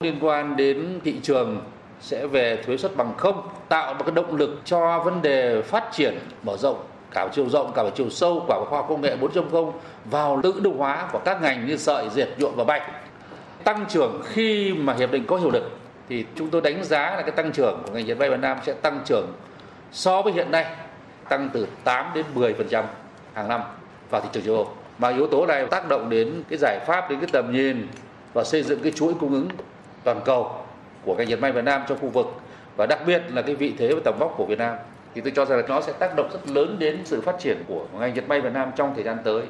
Liên 0.00 0.18
quan 0.20 0.56
đến 0.56 1.00
thị 1.04 1.14
trường 1.22 1.62
sẽ 2.00 2.26
về 2.26 2.62
thuế 2.66 2.76
xuất 2.76 2.96
bằng 2.96 3.14
không, 3.16 3.48
tạo 3.68 3.94
một 3.94 4.04
cái 4.04 4.14
động 4.14 4.36
lực 4.36 4.60
cho 4.64 5.02
vấn 5.04 5.22
đề 5.22 5.62
phát 5.62 5.84
triển 5.92 6.18
mở 6.42 6.56
rộng 6.56 6.86
cả 7.10 7.28
chiều 7.32 7.48
rộng 7.48 7.72
cả 7.74 7.84
chiều 7.94 8.10
sâu 8.10 8.44
của 8.48 8.66
khoa 8.68 8.78
học 8.78 8.86
công 8.88 9.00
nghệ 9.00 9.16
4.0 9.16 9.72
vào 10.04 10.40
tự 10.42 10.60
động 10.60 10.78
hóa 10.78 11.08
của 11.12 11.20
các 11.24 11.42
ngành 11.42 11.66
như 11.66 11.76
sợi, 11.76 12.08
dệt, 12.14 12.28
nhuộm 12.38 12.56
và 12.56 12.64
bạch. 12.64 12.82
Tăng 13.64 13.86
trưởng 13.88 14.22
khi 14.24 14.72
mà 14.72 14.94
hiệp 14.94 15.12
định 15.12 15.24
có 15.26 15.36
hiệu 15.36 15.50
lực 15.50 15.78
thì 16.08 16.24
chúng 16.34 16.50
tôi 16.50 16.60
đánh 16.60 16.84
giá 16.84 17.16
là 17.16 17.22
cái 17.22 17.30
tăng 17.30 17.52
trưởng 17.52 17.82
của 17.86 17.92
ngành 17.92 18.06
dệt 18.06 18.14
may 18.14 18.30
Việt 18.30 18.40
Nam 18.40 18.58
sẽ 18.66 18.72
tăng 18.72 19.00
trưởng 19.04 19.32
so 19.92 20.22
với 20.22 20.32
hiện 20.32 20.50
nay 20.50 20.76
tăng 21.28 21.50
từ 21.52 21.66
8 21.84 22.14
đến 22.14 22.26
10% 22.34 22.84
hàng 23.34 23.48
năm 23.48 23.60
vào 24.10 24.20
thị 24.20 24.28
trường 24.32 24.44
châu 24.44 24.54
Âu. 24.54 24.74
Mà 24.98 25.08
yếu 25.08 25.26
tố 25.26 25.46
này 25.46 25.66
tác 25.66 25.88
động 25.88 26.10
đến 26.10 26.42
cái 26.48 26.58
giải 26.58 26.80
pháp 26.86 27.10
đến 27.10 27.20
cái 27.20 27.28
tầm 27.32 27.52
nhìn 27.52 27.88
và 28.32 28.44
xây 28.44 28.62
dựng 28.62 28.80
cái 28.82 28.92
chuỗi 28.92 29.14
cung 29.14 29.32
ứng 29.32 29.48
toàn 30.04 30.20
cầu 30.24 30.64
của 31.04 31.14
ngành 31.14 31.28
dệt 31.28 31.36
may 31.36 31.52
Việt 31.52 31.64
Nam 31.64 31.82
trong 31.88 31.98
khu 32.00 32.08
vực 32.08 32.26
và 32.76 32.86
đặc 32.86 33.00
biệt 33.06 33.22
là 33.28 33.42
cái 33.42 33.54
vị 33.54 33.74
thế 33.78 33.92
và 33.94 34.00
tầm 34.04 34.14
vóc 34.18 34.34
của 34.36 34.46
Việt 34.46 34.58
Nam 34.58 34.76
thì 35.14 35.20
tôi 35.20 35.32
cho 35.36 35.44
rằng 35.44 35.58
là 35.58 35.66
nó 35.68 35.80
sẽ 35.80 35.92
tác 35.92 36.16
động 36.16 36.28
rất 36.32 36.50
lớn 36.50 36.76
đến 36.78 37.00
sự 37.04 37.20
phát 37.20 37.36
triển 37.40 37.64
của 37.68 37.86
ngành 38.00 38.16
dệt 38.16 38.28
may 38.28 38.40
Việt 38.40 38.52
Nam 38.52 38.70
trong 38.76 38.94
thời 38.94 39.04
gian 39.04 39.18
tới. 39.24 39.42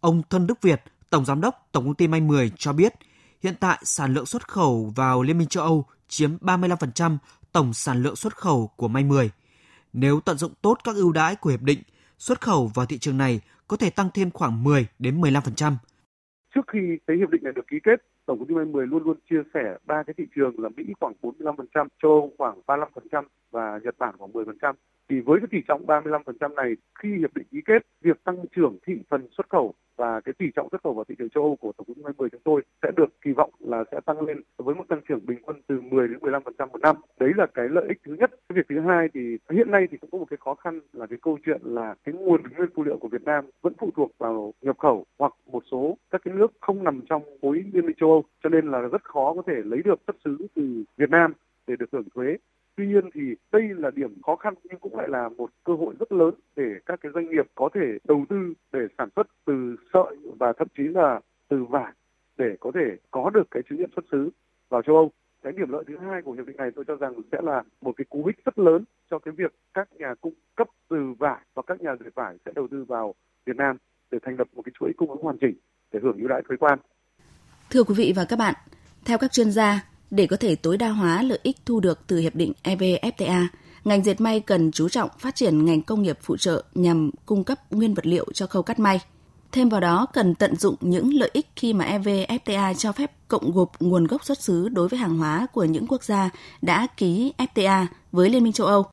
Ông 0.00 0.22
Thân 0.30 0.46
Đức 0.46 0.62
Việt, 0.62 0.82
Tổng 1.10 1.24
Giám 1.24 1.40
đốc 1.40 1.68
Tổng 1.72 1.84
công 1.84 1.94
ty 1.94 2.08
May 2.08 2.20
10 2.20 2.52
cho 2.56 2.72
biết, 2.72 2.94
hiện 3.42 3.54
tại 3.60 3.78
sản 3.82 4.14
lượng 4.14 4.26
xuất 4.26 4.48
khẩu 4.48 4.92
vào 4.96 5.22
Liên 5.22 5.38
minh 5.38 5.48
châu 5.48 5.64
Âu 5.64 5.84
chiếm 6.08 6.36
35% 6.40 7.16
tổng 7.52 7.72
sản 7.72 8.02
lượng 8.02 8.16
xuất 8.16 8.36
khẩu 8.36 8.70
của 8.76 8.88
May 8.88 9.04
10. 9.04 9.30
Nếu 9.92 10.20
tận 10.20 10.36
dụng 10.36 10.52
tốt 10.62 10.78
các 10.84 10.96
ưu 10.96 11.12
đãi 11.12 11.36
của 11.36 11.50
hiệp 11.50 11.62
định, 11.62 11.78
xuất 12.18 12.40
khẩu 12.40 12.70
vào 12.74 12.86
thị 12.86 12.98
trường 12.98 13.18
này 13.18 13.40
có 13.68 13.76
thể 13.76 13.90
tăng 13.90 14.08
thêm 14.14 14.30
khoảng 14.30 14.64
10 14.64 14.86
đến 14.98 15.20
15%. 15.20 15.72
Trước 16.54 16.60
khi 16.72 16.78
cái 17.06 17.16
hiệp 17.16 17.30
định 17.30 17.42
này 17.42 17.52
được 17.56 17.66
ký 17.70 17.76
kết, 17.84 18.02
Tổng 18.26 18.38
công 18.38 18.48
ty 18.48 18.54
May 18.54 18.64
10 18.64 18.86
luôn 18.86 19.02
luôn 19.02 19.16
chia 19.30 19.42
sẻ 19.54 19.76
ba 19.86 20.02
cái 20.06 20.14
thị 20.18 20.24
trường 20.36 20.60
là 20.60 20.68
Mỹ 20.76 20.84
khoảng 21.00 21.14
45%, 21.22 21.88
châu 22.02 22.10
Âu 22.10 22.32
khoảng 22.38 22.60
35% 22.66 23.24
và 23.50 23.80
Nhật 23.84 23.98
Bản 23.98 24.14
khoảng 24.18 24.32
10%. 24.32 24.74
Thì 25.10 25.20
với 25.20 25.40
cái 25.40 25.48
tỷ 25.50 25.58
trọng 25.68 25.86
35% 25.86 26.54
này, 26.54 26.76
khi 27.02 27.08
hiệp 27.18 27.34
định 27.34 27.46
ký 27.50 27.60
kết, 27.66 27.86
việc 28.02 28.24
tăng 28.24 28.44
trưởng 28.56 28.78
thị 28.86 28.94
phần 29.08 29.28
xuất 29.36 29.48
khẩu 29.48 29.74
và 29.96 30.20
cái 30.20 30.32
tỷ 30.38 30.46
trọng 30.56 30.68
xuất 30.70 30.82
khẩu 30.82 30.92
vào 30.92 31.04
thị 31.04 31.14
trường 31.18 31.30
châu 31.30 31.42
Âu 31.42 31.56
của 31.56 31.72
tổng 31.72 31.86
cục 31.86 31.96
20 32.04 32.28
chúng 32.32 32.40
tôi 32.44 32.62
sẽ 32.82 32.90
được 32.96 33.20
kỳ 33.22 33.32
vọng 33.32 33.50
là 33.58 33.84
sẽ 33.92 34.00
tăng 34.06 34.20
lên 34.20 34.42
với 34.56 34.74
mức 34.74 34.84
tăng 34.88 35.00
trưởng 35.08 35.26
bình 35.26 35.38
quân 35.42 35.56
từ 35.66 35.80
10 35.80 36.08
đến 36.08 36.18
15% 36.18 36.68
một 36.68 36.80
năm. 36.80 36.96
Đấy 37.20 37.30
là 37.36 37.46
cái 37.54 37.68
lợi 37.68 37.84
ích 37.88 37.98
thứ 38.06 38.14
nhất. 38.14 38.30
Cái 38.48 38.56
việc 38.56 38.66
thứ 38.68 38.80
hai 38.80 39.08
thì 39.14 39.38
hiện 39.50 39.70
nay 39.70 39.86
thì 39.90 39.98
cũng 39.98 40.10
có 40.10 40.18
một 40.18 40.26
cái 40.30 40.36
khó 40.40 40.54
khăn 40.54 40.80
là 40.92 41.06
cái 41.06 41.18
câu 41.22 41.38
chuyện 41.46 41.60
là 41.64 41.94
cái 42.04 42.14
nguồn 42.14 42.42
nguyên 42.56 42.70
phụ 42.74 42.84
liệu 42.84 42.98
của 42.98 43.08
Việt 43.08 43.22
Nam 43.24 43.44
vẫn 43.62 43.72
phụ 43.78 43.90
thuộc 43.96 44.10
vào 44.18 44.54
nhập 44.62 44.78
khẩu 44.78 45.04
hoặc 45.18 45.32
một 45.46 45.62
số 45.70 45.96
các 46.10 46.20
cái 46.24 46.34
nước 46.34 46.52
không 46.60 46.84
nằm 46.84 47.00
trong 47.08 47.22
khối 47.42 47.64
liên 47.72 47.86
minh 47.86 47.96
châu 48.00 48.10
Âu 48.10 48.24
cho 48.42 48.48
nên 48.48 48.70
là 48.70 48.80
rất 48.80 49.04
khó 49.04 49.34
có 49.34 49.42
thể 49.46 49.54
lấy 49.64 49.82
được 49.82 50.00
xuất 50.06 50.16
xứ 50.24 50.46
từ 50.54 50.84
Việt 50.96 51.10
Nam 51.10 51.32
để 51.66 51.76
được 51.76 51.86
hưởng 51.92 52.08
thuế 52.14 52.36
Tuy 52.80 52.86
nhiên 52.86 53.10
thì 53.14 53.20
đây 53.52 53.62
là 53.76 53.90
điểm 53.90 54.22
khó 54.26 54.36
khăn 54.36 54.54
nhưng 54.64 54.78
cũng 54.78 54.96
lại 54.96 55.08
là 55.08 55.28
một 55.28 55.50
cơ 55.64 55.72
hội 55.72 55.94
rất 56.00 56.12
lớn 56.12 56.34
để 56.56 56.64
các 56.86 57.00
cái 57.02 57.12
doanh 57.14 57.30
nghiệp 57.30 57.46
có 57.54 57.68
thể 57.74 57.98
đầu 58.04 58.24
tư 58.28 58.54
để 58.72 58.80
sản 58.98 59.08
xuất 59.16 59.26
từ 59.46 59.76
sợi 59.92 60.16
và 60.38 60.52
thậm 60.58 60.68
chí 60.76 60.82
là 60.82 61.20
từ 61.48 61.64
vải 61.64 61.92
để 62.36 62.56
có 62.60 62.70
thể 62.74 62.96
có 63.10 63.30
được 63.30 63.42
cái 63.50 63.62
chứng 63.68 63.78
nhận 63.78 63.90
xuất 63.96 64.04
xứ 64.12 64.30
vào 64.68 64.82
châu 64.82 64.96
Âu. 64.96 65.10
Cái 65.42 65.52
điểm 65.52 65.70
lợi 65.70 65.84
thứ 65.86 65.96
hai 65.98 66.22
của 66.22 66.32
hiệp 66.32 66.46
định 66.46 66.56
này 66.56 66.70
tôi 66.76 66.84
cho 66.88 66.96
rằng 66.96 67.12
sẽ 67.32 67.38
là 67.42 67.62
một 67.80 67.92
cái 67.96 68.04
cú 68.08 68.26
hích 68.26 68.44
rất 68.44 68.58
lớn 68.58 68.84
cho 69.10 69.18
cái 69.18 69.34
việc 69.36 69.54
các 69.74 69.88
nhà 69.92 70.14
cung 70.20 70.34
cấp 70.56 70.68
từ 70.88 70.96
vải 71.18 71.40
và 71.54 71.62
các 71.66 71.80
nhà 71.80 71.96
dệt 72.00 72.14
vải 72.14 72.36
sẽ 72.44 72.52
đầu 72.54 72.68
tư 72.70 72.84
vào 72.84 73.14
Việt 73.46 73.56
Nam 73.56 73.76
để 74.10 74.18
thành 74.22 74.36
lập 74.38 74.48
một 74.54 74.62
cái 74.62 74.72
chuỗi 74.80 74.92
cung 74.96 75.10
ứng 75.10 75.22
hoàn 75.22 75.38
chỉnh 75.40 75.54
để 75.92 76.00
hưởng 76.02 76.18
ưu 76.18 76.28
đãi 76.28 76.42
thuế 76.48 76.56
quan. 76.56 76.78
Thưa 77.70 77.82
quý 77.84 77.94
vị 77.98 78.12
và 78.16 78.24
các 78.28 78.38
bạn, 78.38 78.54
theo 79.04 79.18
các 79.18 79.32
chuyên 79.32 79.50
gia, 79.50 79.84
để 80.10 80.26
có 80.26 80.36
thể 80.36 80.54
tối 80.54 80.76
đa 80.76 80.88
hóa 80.88 81.22
lợi 81.22 81.38
ích 81.42 81.56
thu 81.66 81.80
được 81.80 82.00
từ 82.06 82.18
hiệp 82.18 82.34
định 82.34 82.52
EVFTA, 82.64 83.46
ngành 83.84 84.04
dệt 84.04 84.20
may 84.20 84.40
cần 84.40 84.72
chú 84.72 84.88
trọng 84.88 85.10
phát 85.18 85.34
triển 85.34 85.64
ngành 85.64 85.82
công 85.82 86.02
nghiệp 86.02 86.18
phụ 86.22 86.36
trợ 86.36 86.64
nhằm 86.74 87.10
cung 87.26 87.44
cấp 87.44 87.72
nguyên 87.72 87.94
vật 87.94 88.06
liệu 88.06 88.26
cho 88.34 88.46
khâu 88.46 88.62
cắt 88.62 88.78
may. 88.78 89.00
Thêm 89.52 89.68
vào 89.68 89.80
đó, 89.80 90.06
cần 90.12 90.34
tận 90.34 90.56
dụng 90.56 90.74
những 90.80 91.14
lợi 91.14 91.30
ích 91.32 91.46
khi 91.56 91.72
mà 91.72 91.98
EVFTA 91.98 92.74
cho 92.74 92.92
phép 92.92 93.12
cộng 93.28 93.52
gộp 93.52 93.70
nguồn 93.80 94.06
gốc 94.06 94.24
xuất 94.24 94.42
xứ 94.42 94.68
đối 94.68 94.88
với 94.88 94.98
hàng 94.98 95.18
hóa 95.18 95.46
của 95.52 95.64
những 95.64 95.86
quốc 95.86 96.04
gia 96.04 96.30
đã 96.62 96.86
ký 96.96 97.32
FTA 97.38 97.86
với 98.12 98.30
Liên 98.30 98.44
minh 98.44 98.52
châu 98.52 98.66
Âu. 98.66 98.86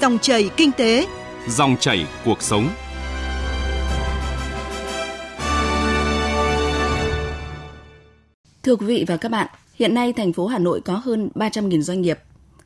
Dòng 0.00 0.18
chảy 0.18 0.50
kinh 0.56 0.72
tế, 0.72 1.06
dòng 1.48 1.76
chảy 1.80 2.06
cuộc 2.24 2.42
sống. 2.42 2.68
Thưa 8.66 8.76
quý 8.76 8.86
vị 8.86 9.04
và 9.08 9.16
các 9.16 9.28
bạn, 9.28 9.46
hiện 9.74 9.94
nay 9.94 10.12
thành 10.12 10.32
phố 10.32 10.46
Hà 10.46 10.58
Nội 10.58 10.80
có 10.80 10.94
hơn 10.94 11.28
300.000 11.34 11.80
doanh 11.80 12.02
nghiệp. 12.02 12.18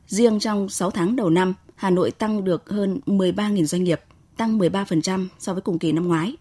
Riêng 0.07 0.39
trong 0.39 0.69
6 0.69 0.91
tháng 0.91 1.15
đầu 1.15 1.29
năm, 1.29 1.53
Hà 1.75 1.89
Nội 1.89 2.11
tăng 2.11 2.43
được 2.43 2.69
hơn 2.69 2.99
13.000 3.05 3.65
doanh 3.65 3.83
nghiệp, 3.83 4.01
tăng 4.37 4.59
13% 4.59 5.27
so 5.39 5.53
với 5.53 5.61
cùng 5.61 5.79
kỳ 5.79 5.91
năm 5.91 6.07
ngoái. 6.07 6.35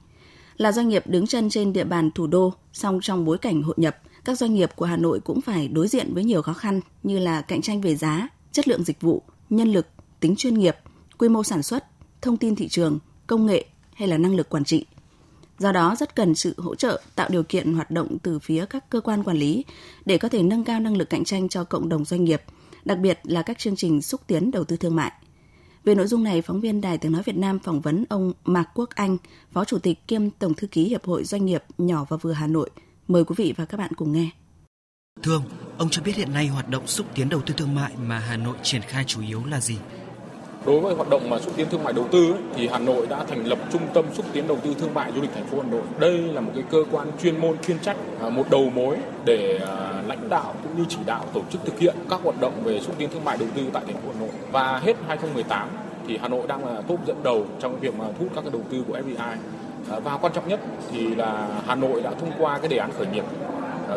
Là 0.56 0.72
doanh 0.72 0.88
nghiệp 0.88 1.06
đứng 1.06 1.26
chân 1.26 1.50
trên 1.50 1.72
địa 1.72 1.84
bàn 1.84 2.10
thủ 2.10 2.26
đô, 2.26 2.52
song 2.72 2.98
trong 3.02 3.24
bối 3.24 3.38
cảnh 3.38 3.62
hội 3.62 3.74
nhập, 3.78 3.96
các 4.24 4.38
doanh 4.38 4.54
nghiệp 4.54 4.70
của 4.76 4.84
Hà 4.84 4.96
Nội 4.96 5.20
cũng 5.20 5.40
phải 5.40 5.68
đối 5.68 5.88
diện 5.88 6.14
với 6.14 6.24
nhiều 6.24 6.42
khó 6.42 6.52
khăn 6.52 6.80
như 7.02 7.18
là 7.18 7.40
cạnh 7.40 7.62
tranh 7.62 7.80
về 7.80 7.96
giá, 7.96 8.28
chất 8.52 8.68
lượng 8.68 8.84
dịch 8.84 9.00
vụ, 9.00 9.22
nhân 9.50 9.72
lực, 9.72 9.86
tính 10.20 10.36
chuyên 10.36 10.54
nghiệp, 10.54 10.76
quy 11.18 11.28
mô 11.28 11.44
sản 11.44 11.62
xuất, 11.62 11.84
thông 12.22 12.36
tin 12.36 12.56
thị 12.56 12.68
trường, 12.68 12.98
công 13.26 13.46
nghệ 13.46 13.64
hay 13.94 14.08
là 14.08 14.18
năng 14.18 14.36
lực 14.36 14.48
quản 14.48 14.64
trị– 14.64 14.86
Do 15.60 15.72
đó 15.72 15.96
rất 15.98 16.16
cần 16.16 16.34
sự 16.34 16.54
hỗ 16.58 16.74
trợ 16.74 17.02
tạo 17.14 17.28
điều 17.32 17.42
kiện 17.42 17.74
hoạt 17.74 17.90
động 17.90 18.18
từ 18.22 18.38
phía 18.38 18.66
các 18.66 18.90
cơ 18.90 19.00
quan 19.00 19.22
quản 19.22 19.36
lý 19.36 19.64
để 20.04 20.18
có 20.18 20.28
thể 20.28 20.42
nâng 20.42 20.64
cao 20.64 20.80
năng 20.80 20.96
lực 20.96 21.10
cạnh 21.10 21.24
tranh 21.24 21.48
cho 21.48 21.64
cộng 21.64 21.88
đồng 21.88 22.04
doanh 22.04 22.24
nghiệp, 22.24 22.42
đặc 22.84 22.98
biệt 22.98 23.20
là 23.22 23.42
các 23.42 23.58
chương 23.58 23.76
trình 23.76 24.02
xúc 24.02 24.20
tiến 24.26 24.50
đầu 24.50 24.64
tư 24.64 24.76
thương 24.76 24.96
mại. 24.96 25.12
Về 25.84 25.94
nội 25.94 26.06
dung 26.06 26.24
này, 26.24 26.42
phóng 26.42 26.60
viên 26.60 26.80
Đài 26.80 26.98
Tiếng 26.98 27.12
Nói 27.12 27.22
Việt 27.22 27.36
Nam 27.36 27.58
phỏng 27.58 27.80
vấn 27.80 28.04
ông 28.08 28.32
Mạc 28.44 28.64
Quốc 28.74 28.90
Anh, 28.90 29.16
Phó 29.52 29.64
Chủ 29.64 29.78
tịch 29.78 30.06
kiêm 30.08 30.30
Tổng 30.30 30.54
Thư 30.54 30.66
ký 30.66 30.84
Hiệp 30.84 31.04
hội 31.04 31.24
Doanh 31.24 31.46
nghiệp 31.46 31.64
nhỏ 31.78 32.06
và 32.08 32.16
vừa 32.16 32.32
Hà 32.32 32.46
Nội. 32.46 32.70
Mời 33.08 33.24
quý 33.24 33.34
vị 33.38 33.54
và 33.56 33.64
các 33.64 33.78
bạn 33.78 33.92
cùng 33.96 34.12
nghe. 34.12 34.30
Thưa 35.22 35.34
ông, 35.34 35.44
ông 35.78 35.88
cho 35.90 36.02
biết 36.02 36.16
hiện 36.16 36.32
nay 36.32 36.46
hoạt 36.46 36.68
động 36.68 36.86
xúc 36.86 37.06
tiến 37.14 37.28
đầu 37.28 37.40
tư 37.46 37.54
thương 37.56 37.74
mại 37.74 37.92
mà 37.96 38.18
Hà 38.18 38.36
Nội 38.36 38.56
triển 38.62 38.82
khai 38.82 39.04
chủ 39.06 39.22
yếu 39.22 39.44
là 39.44 39.60
gì? 39.60 39.76
Đối 40.66 40.80
với 40.80 40.94
hoạt 40.94 41.10
động 41.10 41.30
mà 41.30 41.38
xúc 41.38 41.52
tiến 41.56 41.66
thương 41.70 41.84
mại 41.84 41.92
đầu 41.92 42.06
tư 42.10 42.32
ấy, 42.32 42.40
thì 42.56 42.68
Hà 42.68 42.78
Nội 42.78 43.06
đã 43.06 43.24
thành 43.24 43.46
lập 43.46 43.58
trung 43.72 43.82
tâm 43.94 44.04
xúc 44.12 44.26
tiến 44.32 44.48
đầu 44.48 44.58
tư 44.62 44.74
thương 44.78 44.94
mại 44.94 45.12
du 45.12 45.20
lịch 45.22 45.30
thành 45.34 45.46
phố 45.46 45.60
Hà 45.62 45.70
Nội. 45.70 45.82
Đây 45.98 46.18
là 46.18 46.40
một 46.40 46.52
cái 46.54 46.64
cơ 46.70 46.84
quan 46.90 47.08
chuyên 47.22 47.40
môn 47.40 47.58
chuyên 47.58 47.78
trách, 47.78 47.96
à, 48.20 48.28
một 48.28 48.50
đầu 48.50 48.70
mối 48.74 48.96
để 49.24 49.60
à, 49.66 50.02
lãnh 50.06 50.28
đạo 50.28 50.54
cũng 50.62 50.76
như 50.76 50.84
chỉ 50.88 50.98
đạo 51.06 51.24
tổ 51.32 51.40
chức 51.50 51.60
thực 51.64 51.78
hiện 51.78 51.96
các 52.10 52.20
hoạt 52.22 52.40
động 52.40 52.52
về 52.64 52.80
xúc 52.80 52.94
tiến 52.98 53.08
thương 53.12 53.24
mại 53.24 53.38
đầu 53.38 53.48
tư 53.54 53.62
tại 53.72 53.82
thành 53.86 53.96
phố 53.96 54.08
Hà 54.14 54.20
Nội. 54.20 54.30
Và 54.52 54.78
hết 54.78 54.96
2018 55.08 55.68
thì 56.06 56.18
Hà 56.22 56.28
Nội 56.28 56.46
đang 56.46 56.74
là 56.74 56.80
top 56.80 57.06
dẫn 57.06 57.16
đầu 57.22 57.46
trong 57.60 57.80
việc 57.80 57.94
mà 57.98 58.04
thu 58.04 58.24
hút 58.24 58.32
các 58.34 58.40
cái 58.40 58.50
đầu 58.50 58.62
tư 58.70 58.84
của 58.88 58.98
FDI. 58.98 59.36
À, 59.90 60.00
và 60.04 60.16
quan 60.16 60.32
trọng 60.32 60.48
nhất 60.48 60.60
thì 60.92 61.14
là 61.14 61.48
Hà 61.66 61.74
Nội 61.74 62.02
đã 62.02 62.10
thông 62.20 62.32
qua 62.38 62.58
cái 62.58 62.68
đề 62.68 62.76
án 62.76 62.90
khởi 62.98 63.06
nghiệp 63.06 63.24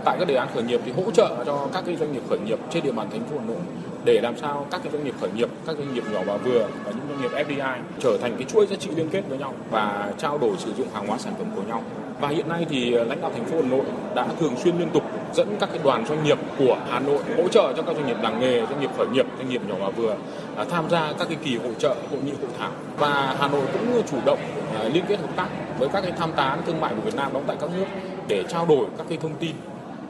tại 0.06 0.18
các 0.20 0.28
đề 0.28 0.36
án 0.36 0.48
khởi 0.54 0.64
nghiệp 0.64 0.82
thì 0.86 0.92
hỗ 0.92 1.12
trợ 1.12 1.44
cho 1.46 1.68
các 1.74 1.84
cái 1.86 1.96
doanh 1.96 2.14
nghiệp 2.14 2.22
khởi 2.30 2.40
nghiệp 2.40 2.60
trên 2.70 2.84
địa 2.84 2.92
bàn 2.92 3.08
thành 3.12 3.24
phố 3.24 3.40
Hà 3.40 3.46
Nội 3.46 3.62
để 4.06 4.22
làm 4.22 4.38
sao 4.38 4.68
các 4.72 4.82
cái 4.84 4.92
doanh 4.92 5.04
nghiệp 5.04 5.16
khởi 5.22 5.30
nghiệp, 5.36 5.50
các 5.68 5.78
doanh 5.78 5.94
nghiệp 5.94 6.04
nhỏ 6.12 6.20
và 6.26 6.38
vừa 6.38 6.68
và 6.86 6.92
những 6.92 7.08
doanh 7.10 7.22
nghiệp 7.22 7.44
FDI 7.48 7.78
trở 8.00 8.18
thành 8.22 8.36
cái 8.38 8.48
chuỗi 8.54 8.66
giá 8.66 8.76
trị 8.76 8.90
liên 8.96 9.10
kết 9.10 9.22
với 9.30 9.38
nhau 9.38 9.54
và 9.72 10.12
trao 10.18 10.38
đổi 10.38 10.52
sử 10.58 10.74
dụng 10.74 10.88
hàng 10.94 11.08
hóa 11.08 11.18
sản 11.18 11.34
phẩm 11.38 11.48
của 11.56 11.62
nhau. 11.62 11.84
Và 12.22 12.28
hiện 12.30 12.50
nay 12.50 12.66
thì 12.70 12.90
lãnh 12.90 13.22
đạo 13.22 13.32
thành 13.34 13.46
phố 13.46 13.56
Hà 13.62 13.70
Nội 13.70 13.86
đã 14.16 14.28
thường 14.40 14.56
xuyên 14.64 14.80
liên 14.80 14.90
tục 14.90 15.04
dẫn 15.34 15.56
các 15.60 15.70
cái 15.70 15.80
đoàn 15.84 16.06
doanh 16.06 16.24
nghiệp 16.24 16.38
của 16.58 16.78
Hà 16.90 17.00
Nội 17.00 17.20
hỗ 17.38 17.48
trợ 17.48 17.74
cho 17.78 17.84
các 17.84 17.96
doanh 17.96 18.08
nghiệp 18.08 18.18
làng 18.22 18.40
nghề, 18.40 18.66
doanh 18.66 18.82
nghiệp 18.82 18.90
khởi 18.98 19.08
nghiệp, 19.08 19.26
doanh 19.38 19.50
nghiệp 19.50 19.62
nhỏ 19.68 19.76
và 19.80 19.90
vừa 19.90 20.16
à, 20.58 20.66
tham 20.70 20.90
gia 20.90 21.14
các 21.20 21.28
cái 21.28 21.38
kỳ 21.44 21.58
hội 21.58 21.74
trợ, 21.80 21.96
hội 22.12 22.20
nghị 22.26 22.32
hội 22.32 22.50
thảo. 22.60 22.72
Và 22.98 23.36
Hà 23.40 23.48
Nội 23.48 23.66
cũng 23.74 24.02
chủ 24.12 24.18
động 24.26 24.40
à, 24.76 24.84
liên 24.94 25.06
kết 25.08 25.20
hợp 25.20 25.36
tác 25.36 25.48
với 25.80 25.90
các 25.94 26.02
cái 26.02 26.12
tham 26.18 26.32
tán 26.36 26.62
thương 26.66 26.82
mại 26.82 26.94
của 26.96 27.02
Việt 27.02 27.16
Nam 27.16 27.34
đóng 27.34 27.44
tại 27.48 27.58
các 27.60 27.70
nước 27.78 27.86
để 28.28 28.44
trao 28.50 28.66
đổi 28.66 28.86
các 28.98 29.06
cái 29.10 29.18
thông 29.22 29.36
tin 29.40 29.52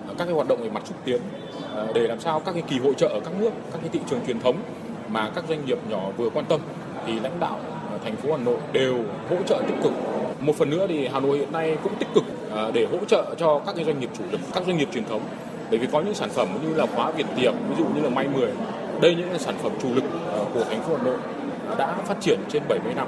các 0.08 0.26
cái 0.26 0.34
hoạt 0.34 0.48
động 0.48 0.60
về 0.62 0.70
mặt 0.70 0.84
xúc 0.86 0.98
tiến 1.06 1.22
ờ, 1.76 1.88
để 1.96 2.08
làm 2.08 2.20
sao 2.20 2.40
các 2.40 2.52
cái 2.52 2.64
kỳ 2.68 2.80
hội 2.80 2.94
trợ 2.98 3.08
ở 3.08 3.20
các 3.20 3.34
nước, 3.40 3.50
các 3.72 3.80
cái 3.82 3.90
thị 3.94 4.00
trường 4.10 4.20
truyền 4.28 4.40
thống 4.40 4.56
mà 5.08 5.32
các 5.36 5.44
doanh 5.50 5.66
nghiệp 5.66 5.78
nhỏ 5.90 6.02
vừa 6.18 6.30
quan 6.30 6.46
tâm 6.46 6.60
thì 7.08 7.20
lãnh 7.20 7.40
đạo 7.40 7.60
ờ, 7.92 7.98
thành 8.04 8.16
phố 8.16 8.32
Hà 8.32 8.44
Nội 8.44 8.58
đều 8.72 8.96
hỗ 9.30 9.36
trợ 9.48 9.62
tích 9.68 9.78
cực. 9.84 9.92
Một 10.40 10.56
phần 10.56 10.70
nữa 10.70 10.88
thì 10.90 11.08
Hà 11.08 11.20
Nội 11.20 11.38
hiện 11.38 11.52
nay 11.52 11.78
cũng 11.84 11.96
tích 12.00 12.08
cực 12.16 12.24
ờ, 12.52 12.72
để 12.72 12.88
hỗ 12.92 12.98
trợ 13.08 13.36
cho 13.38 13.60
các 13.66 13.76
cái 13.76 13.86
doanh 13.86 14.00
nghiệp 14.00 14.10
chủ 14.18 14.24
lực, 14.32 14.40
các 14.54 14.64
doanh 14.68 14.78
nghiệp 14.78 14.88
truyền 14.94 15.06
thống. 15.06 15.22
Bởi 15.70 15.80
vì 15.80 15.88
có 15.92 16.02
những 16.02 16.14
sản 16.14 16.30
phẩm 16.30 16.48
như 16.68 16.76
là 16.76 16.86
khóa 16.96 17.12
Việt 17.12 17.26
tiệp, 17.36 17.54
ví 17.70 17.76
dụ 17.78 17.86
như 17.96 18.02
là 18.02 18.10
may 18.10 18.28
10, 18.28 18.52
đây 19.02 19.16
những 19.16 19.40
sản 19.40 19.56
phẩm 19.64 19.72
chủ 19.82 19.96
lực 19.96 20.04
của 20.54 20.64
thành 20.64 20.82
phố 20.82 20.96
Hà 20.98 21.04
Nội 21.04 21.18
đã 21.78 21.98
phát 22.06 22.22
triển 22.22 22.40
trên 22.50 22.64
70 22.70 22.94
năm. 22.94 23.08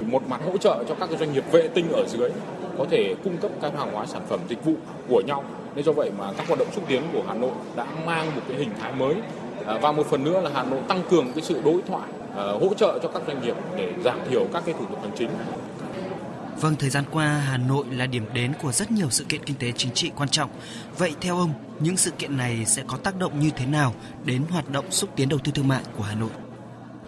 Một 0.00 0.22
mặt 0.28 0.40
hỗ 0.46 0.58
trợ 0.58 0.84
cho 0.88 0.94
các 0.94 1.08
cái 1.08 1.18
doanh 1.18 1.32
nghiệp 1.32 1.44
vệ 1.52 1.68
tinh 1.68 1.92
ở 1.92 2.04
dưới 2.06 2.30
có 2.78 2.84
thể 2.90 3.14
cung 3.24 3.36
cấp 3.36 3.50
các 3.62 3.72
hàng 3.78 3.92
hóa 3.92 4.06
sản 4.06 4.22
phẩm 4.28 4.40
dịch 4.48 4.64
vụ 4.64 4.74
của 5.08 5.22
nhau 5.26 5.44
nên 5.76 5.84
do 5.84 5.92
vậy 5.92 6.10
mà 6.18 6.32
các 6.36 6.46
hoạt 6.46 6.58
động 6.58 6.68
xúc 6.72 6.84
tiến 6.88 7.02
của 7.12 7.22
Hà 7.28 7.34
Nội 7.34 7.50
đã 7.76 7.86
mang 8.06 8.34
một 8.34 8.42
cái 8.48 8.56
hình 8.58 8.70
thái 8.80 8.92
mới 8.92 9.14
à, 9.66 9.78
và 9.82 9.92
một 9.92 10.06
phần 10.06 10.24
nữa 10.24 10.40
là 10.40 10.50
Hà 10.54 10.64
Nội 10.64 10.80
tăng 10.88 11.02
cường 11.10 11.32
cái 11.32 11.44
sự 11.44 11.60
đối 11.64 11.82
thoại 11.82 12.08
à, 12.36 12.44
hỗ 12.60 12.74
trợ 12.74 12.98
cho 13.02 13.08
các 13.08 13.22
doanh 13.26 13.42
nghiệp 13.42 13.56
để 13.76 13.92
giảm 14.04 14.18
thiểu 14.30 14.46
các 14.52 14.62
cái 14.66 14.74
thủ 14.78 14.84
tục 14.84 15.02
hành 15.02 15.12
chính. 15.18 15.30
Vâng, 16.60 16.76
thời 16.78 16.90
gian 16.90 17.04
qua 17.10 17.26
Hà 17.26 17.56
Nội 17.56 17.84
là 17.90 18.06
điểm 18.06 18.24
đến 18.34 18.52
của 18.62 18.72
rất 18.72 18.90
nhiều 18.90 19.06
sự 19.10 19.24
kiện 19.28 19.44
kinh 19.44 19.56
tế 19.56 19.72
chính 19.72 19.92
trị 19.92 20.10
quan 20.16 20.28
trọng. 20.28 20.50
Vậy 20.98 21.14
theo 21.20 21.36
ông, 21.36 21.52
những 21.80 21.96
sự 21.96 22.10
kiện 22.10 22.36
này 22.36 22.64
sẽ 22.66 22.82
có 22.86 22.96
tác 22.96 23.18
động 23.18 23.40
như 23.40 23.50
thế 23.56 23.66
nào 23.66 23.94
đến 24.24 24.42
hoạt 24.50 24.70
động 24.70 24.84
xúc 24.90 25.10
tiến 25.16 25.28
đầu 25.28 25.38
tư 25.44 25.52
thương 25.54 25.68
mại 25.68 25.82
của 25.96 26.02
Hà 26.02 26.14
Nội? 26.14 26.30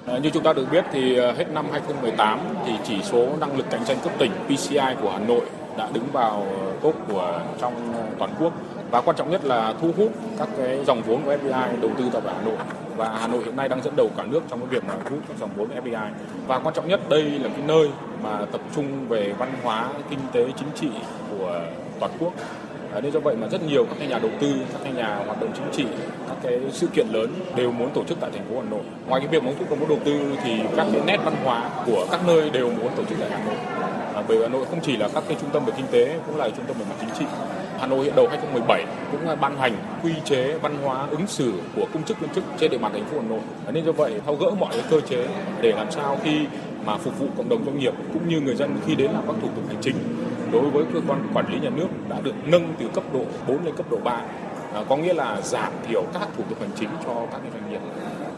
À, 0.06 0.18
như 0.18 0.30
chúng 0.30 0.42
ta 0.42 0.52
được 0.52 0.66
biết 0.72 0.84
thì 0.92 1.16
hết 1.16 1.50
năm 1.52 1.66
2018 1.72 2.40
thì 2.66 2.72
chỉ 2.84 2.96
số 3.02 3.36
năng 3.40 3.56
lực 3.56 3.66
cạnh 3.70 3.84
tranh 3.84 3.98
cấp 4.04 4.12
tỉnh 4.18 4.32
PCI 4.46 4.94
của 5.02 5.10
Hà 5.10 5.18
Nội 5.18 5.42
đã 5.78 5.88
đứng 5.92 6.12
vào 6.12 6.46
top 6.82 6.94
của 7.08 7.40
trong 7.60 7.72
toàn 8.18 8.34
quốc 8.40 8.52
và 8.90 9.00
quan 9.00 9.16
trọng 9.16 9.30
nhất 9.30 9.44
là 9.44 9.74
thu 9.80 9.90
hút 9.96 10.12
các 10.38 10.48
cái 10.58 10.84
dòng 10.84 11.02
vốn 11.02 11.22
của 11.24 11.32
FDI 11.32 11.80
đầu 11.80 11.90
tư 11.98 12.04
tại 12.12 12.22
Hà 12.26 12.42
Nội 12.42 12.56
và 12.96 13.18
Hà 13.20 13.26
Nội 13.26 13.44
hiện 13.44 13.56
nay 13.56 13.68
đang 13.68 13.82
dẫn 13.82 13.96
đầu 13.96 14.10
cả 14.16 14.24
nước 14.24 14.40
trong 14.50 14.60
cái 14.60 14.68
việc 14.68 14.84
mà 14.84 14.94
thu 15.04 15.16
hút 15.16 15.24
các 15.28 15.36
dòng 15.40 15.50
vốn 15.56 15.68
FDI 15.84 16.10
và 16.46 16.58
quan 16.58 16.74
trọng 16.74 16.88
nhất 16.88 17.00
đây 17.08 17.22
là 17.22 17.48
cái 17.48 17.62
nơi 17.66 17.90
mà 18.22 18.38
tập 18.52 18.60
trung 18.74 19.08
về 19.08 19.34
văn 19.38 19.52
hóa 19.62 19.88
kinh 20.10 20.20
tế 20.32 20.44
chính 20.56 20.68
trị 20.74 20.88
của 21.30 21.60
toàn 22.00 22.12
quốc 22.18 22.32
À, 22.94 23.00
nên 23.00 23.12
do 23.12 23.20
vậy 23.20 23.36
mà 23.36 23.48
rất 23.48 23.62
nhiều 23.62 23.84
các 23.84 23.96
cái 23.98 24.08
nhà 24.08 24.18
đầu 24.18 24.30
tư, 24.40 24.54
các 24.72 24.80
cái 24.84 24.92
nhà 24.92 25.22
hoạt 25.26 25.40
động 25.40 25.50
chính 25.54 25.66
trị, 25.72 25.86
các 26.28 26.36
cái 26.42 26.60
sự 26.72 26.86
kiện 26.86 27.06
lớn 27.12 27.34
đều 27.56 27.72
muốn 27.72 27.90
tổ 27.90 28.04
chức 28.04 28.20
tại 28.20 28.30
thành 28.30 28.44
phố 28.48 28.60
Hà 28.60 28.70
Nội. 28.70 28.80
Ngoài 29.08 29.20
cái 29.20 29.28
việc 29.28 29.42
muốn 29.44 29.54
thúc 29.58 29.78
muốn 29.80 29.88
đầu 29.88 29.98
tư 30.04 30.36
thì 30.44 30.60
các 30.76 30.86
cái 30.92 31.02
nét 31.06 31.18
văn 31.24 31.34
hóa 31.44 31.70
của 31.86 32.06
các 32.10 32.20
nơi 32.26 32.50
đều 32.50 32.70
muốn 32.70 32.88
tổ 32.96 33.04
chức 33.04 33.18
tại 33.20 33.30
Hà 33.30 33.44
Nội. 33.44 33.54
Bởi 34.28 34.38
Hà 34.42 34.48
Nội 34.48 34.66
không 34.70 34.80
chỉ 34.82 34.96
là 34.96 35.08
các 35.14 35.24
cái 35.28 35.36
trung 35.40 35.50
tâm 35.52 35.64
về 35.64 35.72
kinh 35.76 35.86
tế 35.90 36.18
cũng 36.26 36.36
là 36.36 36.48
trung 36.48 36.64
tâm 36.66 36.76
về 36.78 36.84
mặt 36.88 36.96
chính 37.00 37.10
trị. 37.18 37.24
Hà 37.78 37.86
Nội 37.86 38.04
hiện 38.04 38.16
đầu 38.16 38.28
2017 38.28 38.84
cũng 39.12 39.20
ban 39.40 39.58
hành 39.58 39.76
quy 40.02 40.12
chế 40.24 40.58
văn 40.58 40.78
hóa 40.82 41.06
ứng 41.10 41.26
xử 41.26 41.52
của 41.76 41.86
công 41.92 42.04
chức 42.04 42.20
viên 42.20 42.30
chức 42.30 42.44
trên 42.58 42.70
địa 42.70 42.78
bàn 42.78 42.92
thành 42.92 43.04
phố 43.04 43.16
Hà 43.20 43.28
Nội. 43.28 43.40
Nên 43.72 43.84
do 43.84 43.92
vậy 43.92 44.20
thao 44.26 44.34
gỡ 44.34 44.50
mọi 44.50 44.70
cái 44.72 44.84
cơ 44.90 45.00
chế 45.00 45.26
để 45.60 45.72
làm 45.72 45.90
sao 45.90 46.18
khi 46.24 46.46
mà 46.86 46.96
phục 46.96 47.18
vụ 47.18 47.26
cộng 47.36 47.48
đồng 47.48 47.64
doanh 47.64 47.78
nghiệp 47.78 47.92
cũng 48.12 48.28
như 48.28 48.40
người 48.40 48.54
dân 48.56 48.76
khi 48.86 48.94
đến 48.94 49.10
làm 49.10 49.22
các 49.26 49.36
thủ 49.42 49.48
tục 49.56 49.64
hành 49.68 49.82
chính 49.82 49.96
đối 50.52 50.70
với 50.70 50.84
cơ 50.94 51.00
quan 51.08 51.28
quản 51.34 51.52
lý 51.52 51.60
nhà 51.60 51.70
nước 51.70 51.88
đã 52.08 52.20
được 52.20 52.34
nâng 52.46 52.74
từ 52.78 52.88
cấp 52.94 53.04
độ 53.12 53.20
4 53.48 53.64
lên 53.64 53.76
cấp 53.76 53.86
độ 53.90 53.98
3 54.04 54.12
à, 54.74 54.84
có 54.88 54.96
nghĩa 54.96 55.14
là 55.14 55.40
giảm 55.40 55.72
thiểu 55.88 56.04
các 56.12 56.28
thủ 56.36 56.44
tục 56.48 56.60
hành 56.60 56.70
chính 56.76 56.88
cho 57.04 57.14
các 57.32 57.40
doanh 57.52 57.70
nghiệp 57.70 57.80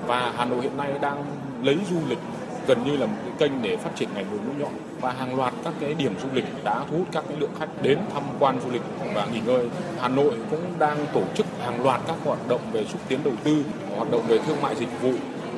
và 0.06 0.32
Hà 0.36 0.44
Nội 0.44 0.62
hiện 0.62 0.76
nay 0.76 0.92
đang 1.00 1.24
lấy 1.62 1.78
du 1.90 1.96
lịch 2.08 2.18
gần 2.66 2.84
như 2.84 2.96
là 2.96 3.06
một 3.06 3.16
cái 3.24 3.32
kênh 3.38 3.62
để 3.62 3.76
phát 3.76 3.90
triển 3.96 4.08
ngành 4.14 4.30
mũi 4.30 4.38
mũi 4.46 4.54
nhọn. 4.58 4.72
Và 5.00 5.12
hàng 5.12 5.36
loạt 5.36 5.52
các 5.64 5.74
cái 5.80 5.94
điểm 5.94 6.14
du 6.22 6.28
lịch 6.32 6.44
đã 6.64 6.84
thu 6.90 6.96
hút 6.96 7.06
các 7.12 7.24
cái 7.28 7.36
lượng 7.40 7.54
khách 7.58 7.82
đến 7.82 7.98
tham 8.14 8.22
quan 8.38 8.60
du 8.60 8.70
lịch 8.70 8.82
và 9.14 9.26
nghỉ 9.32 9.40
ngơi. 9.46 9.68
Hà 10.00 10.08
Nội 10.08 10.34
cũng 10.50 10.60
đang 10.78 11.06
tổ 11.14 11.22
chức 11.34 11.46
hàng 11.64 11.84
loạt 11.84 12.00
các 12.06 12.16
hoạt 12.24 12.48
động 12.48 12.60
về 12.72 12.84
xúc 12.84 13.00
tiến 13.08 13.20
đầu 13.24 13.34
tư, 13.44 13.64
hoạt 13.96 14.10
động 14.10 14.22
về 14.28 14.38
thương 14.38 14.62
mại 14.62 14.74
dịch 14.74 15.02
vụ 15.02 15.12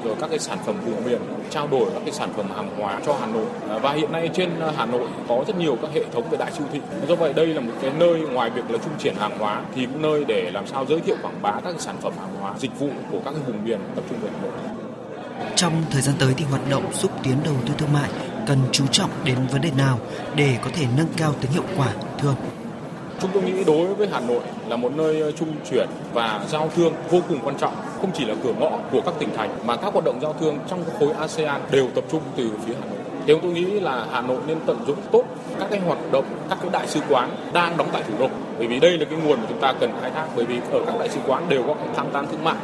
rồi 0.04 0.14
các 0.20 0.30
cái 0.30 0.38
sản 0.38 0.58
phẩm 0.66 0.76
vùng 0.84 1.04
miền 1.04 1.20
trao 1.50 1.68
đổi 1.68 1.90
các 1.94 2.02
cái 2.04 2.12
sản 2.12 2.28
phẩm 2.36 2.46
hàng 2.56 2.70
hóa 2.78 3.00
cho 3.06 3.16
Hà 3.20 3.26
Nội. 3.26 3.46
À, 3.68 3.78
và 3.78 3.92
hiện 3.92 4.12
nay 4.12 4.30
trên 4.34 4.50
à, 4.60 4.72
Hà 4.76 4.86
Nội 4.86 5.08
có 5.28 5.44
rất 5.46 5.58
nhiều 5.58 5.78
các 5.82 5.90
hệ 5.94 6.04
thống 6.12 6.24
về 6.30 6.38
đại 6.38 6.52
siêu 6.52 6.66
thị. 6.72 6.80
Do 7.08 7.14
vậy 7.14 7.32
đây 7.32 7.46
là 7.46 7.60
một 7.60 7.72
cái 7.82 7.90
nơi 7.98 8.20
ngoài 8.20 8.50
việc 8.50 8.70
là 8.70 8.78
trung 8.78 8.92
chuyển 8.98 9.14
hàng 9.14 9.38
hóa 9.38 9.62
thì 9.74 9.86
cũng 9.86 10.02
nơi 10.02 10.24
để 10.24 10.50
làm 10.50 10.66
sao 10.66 10.86
giới 10.86 11.00
thiệu 11.00 11.16
quảng 11.22 11.42
bá 11.42 11.52
các 11.52 11.70
cái 11.70 11.78
sản 11.78 11.96
phẩm 12.00 12.12
hàng 12.20 12.34
hóa 12.40 12.54
dịch 12.58 12.78
vụ 12.78 12.88
của 13.10 13.20
các 13.24 13.30
cái 13.30 13.42
vùng 13.46 13.64
miền 13.64 13.78
tập 13.94 14.04
trung 14.10 14.18
về 14.22 14.30
Hà 14.32 14.42
Nội 14.42 14.81
trong 15.56 15.72
thời 15.90 16.02
gian 16.02 16.14
tới 16.18 16.34
thì 16.36 16.44
hoạt 16.44 16.70
động 16.70 16.92
xúc 16.92 17.10
tiến 17.22 17.36
đầu 17.44 17.54
tư 17.66 17.74
thương 17.78 17.92
mại 17.92 18.10
cần 18.46 18.58
chú 18.72 18.86
trọng 18.86 19.10
đến 19.24 19.36
vấn 19.52 19.60
đề 19.60 19.70
nào 19.78 19.98
để 20.36 20.58
có 20.64 20.70
thể 20.74 20.86
nâng 20.96 21.12
cao 21.16 21.34
tính 21.40 21.50
hiệu 21.50 21.64
quả 21.76 21.88
thưa 22.18 22.28
ông? 22.28 22.36
Chúng 23.20 23.30
tôi 23.34 23.42
nghĩ 23.42 23.64
đối 23.64 23.94
với 23.94 24.08
Hà 24.12 24.20
Nội 24.20 24.40
là 24.68 24.76
một 24.76 24.92
nơi 24.96 25.20
ờ, 25.20 25.32
trung 25.32 25.48
chuyển 25.70 25.88
và 26.12 26.40
giao 26.48 26.70
thương 26.76 26.92
vô 27.10 27.20
cùng 27.28 27.38
quan 27.44 27.56
trọng, 27.58 27.74
không 28.00 28.10
chỉ 28.14 28.24
là 28.24 28.34
cửa 28.42 28.52
ngõ 28.60 28.70
của 28.90 29.00
các 29.00 29.14
tỉnh 29.18 29.28
thành 29.36 29.50
mà 29.66 29.76
các 29.76 29.92
hoạt 29.92 30.04
động 30.04 30.18
giao 30.22 30.34
thương 30.40 30.58
trong 30.68 30.84
khối 30.98 31.12
ASEAN 31.12 31.60
đều 31.70 31.88
tập 31.94 32.04
trung 32.10 32.22
từ 32.36 32.50
phía 32.66 32.74
Hà 32.80 32.86
Nội. 32.86 32.98
Theo 33.26 33.38
tôi 33.42 33.52
nghĩ 33.52 33.64
là 33.64 34.06
Hà 34.12 34.20
Nội 34.20 34.38
nên 34.46 34.58
tận 34.66 34.84
dụng 34.86 34.98
tốt 35.12 35.24
các 35.58 35.70
cái 35.70 35.80
hoạt 35.80 35.98
động, 36.12 36.24
các 36.48 36.58
cái 36.62 36.70
đại 36.72 36.86
sứ 36.86 37.00
quán 37.08 37.30
đang 37.52 37.76
đóng 37.76 37.88
tại 37.92 38.02
thủ 38.08 38.14
đô. 38.18 38.28
Bởi 38.58 38.66
vì 38.66 38.80
đây 38.80 38.98
là 38.98 39.04
cái 39.10 39.18
nguồn 39.18 39.40
mà 39.40 39.46
chúng 39.48 39.60
ta 39.60 39.72
cần 39.80 39.92
khai 40.00 40.10
thác 40.10 40.26
bởi 40.36 40.44
vì 40.44 40.58
ở 40.72 40.80
các 40.86 40.94
đại 40.98 41.08
sứ 41.08 41.20
quán 41.26 41.48
đều 41.48 41.62
có 41.66 41.74
tham 41.96 42.06
tán 42.12 42.26
thương 42.30 42.44
mại, 42.44 42.56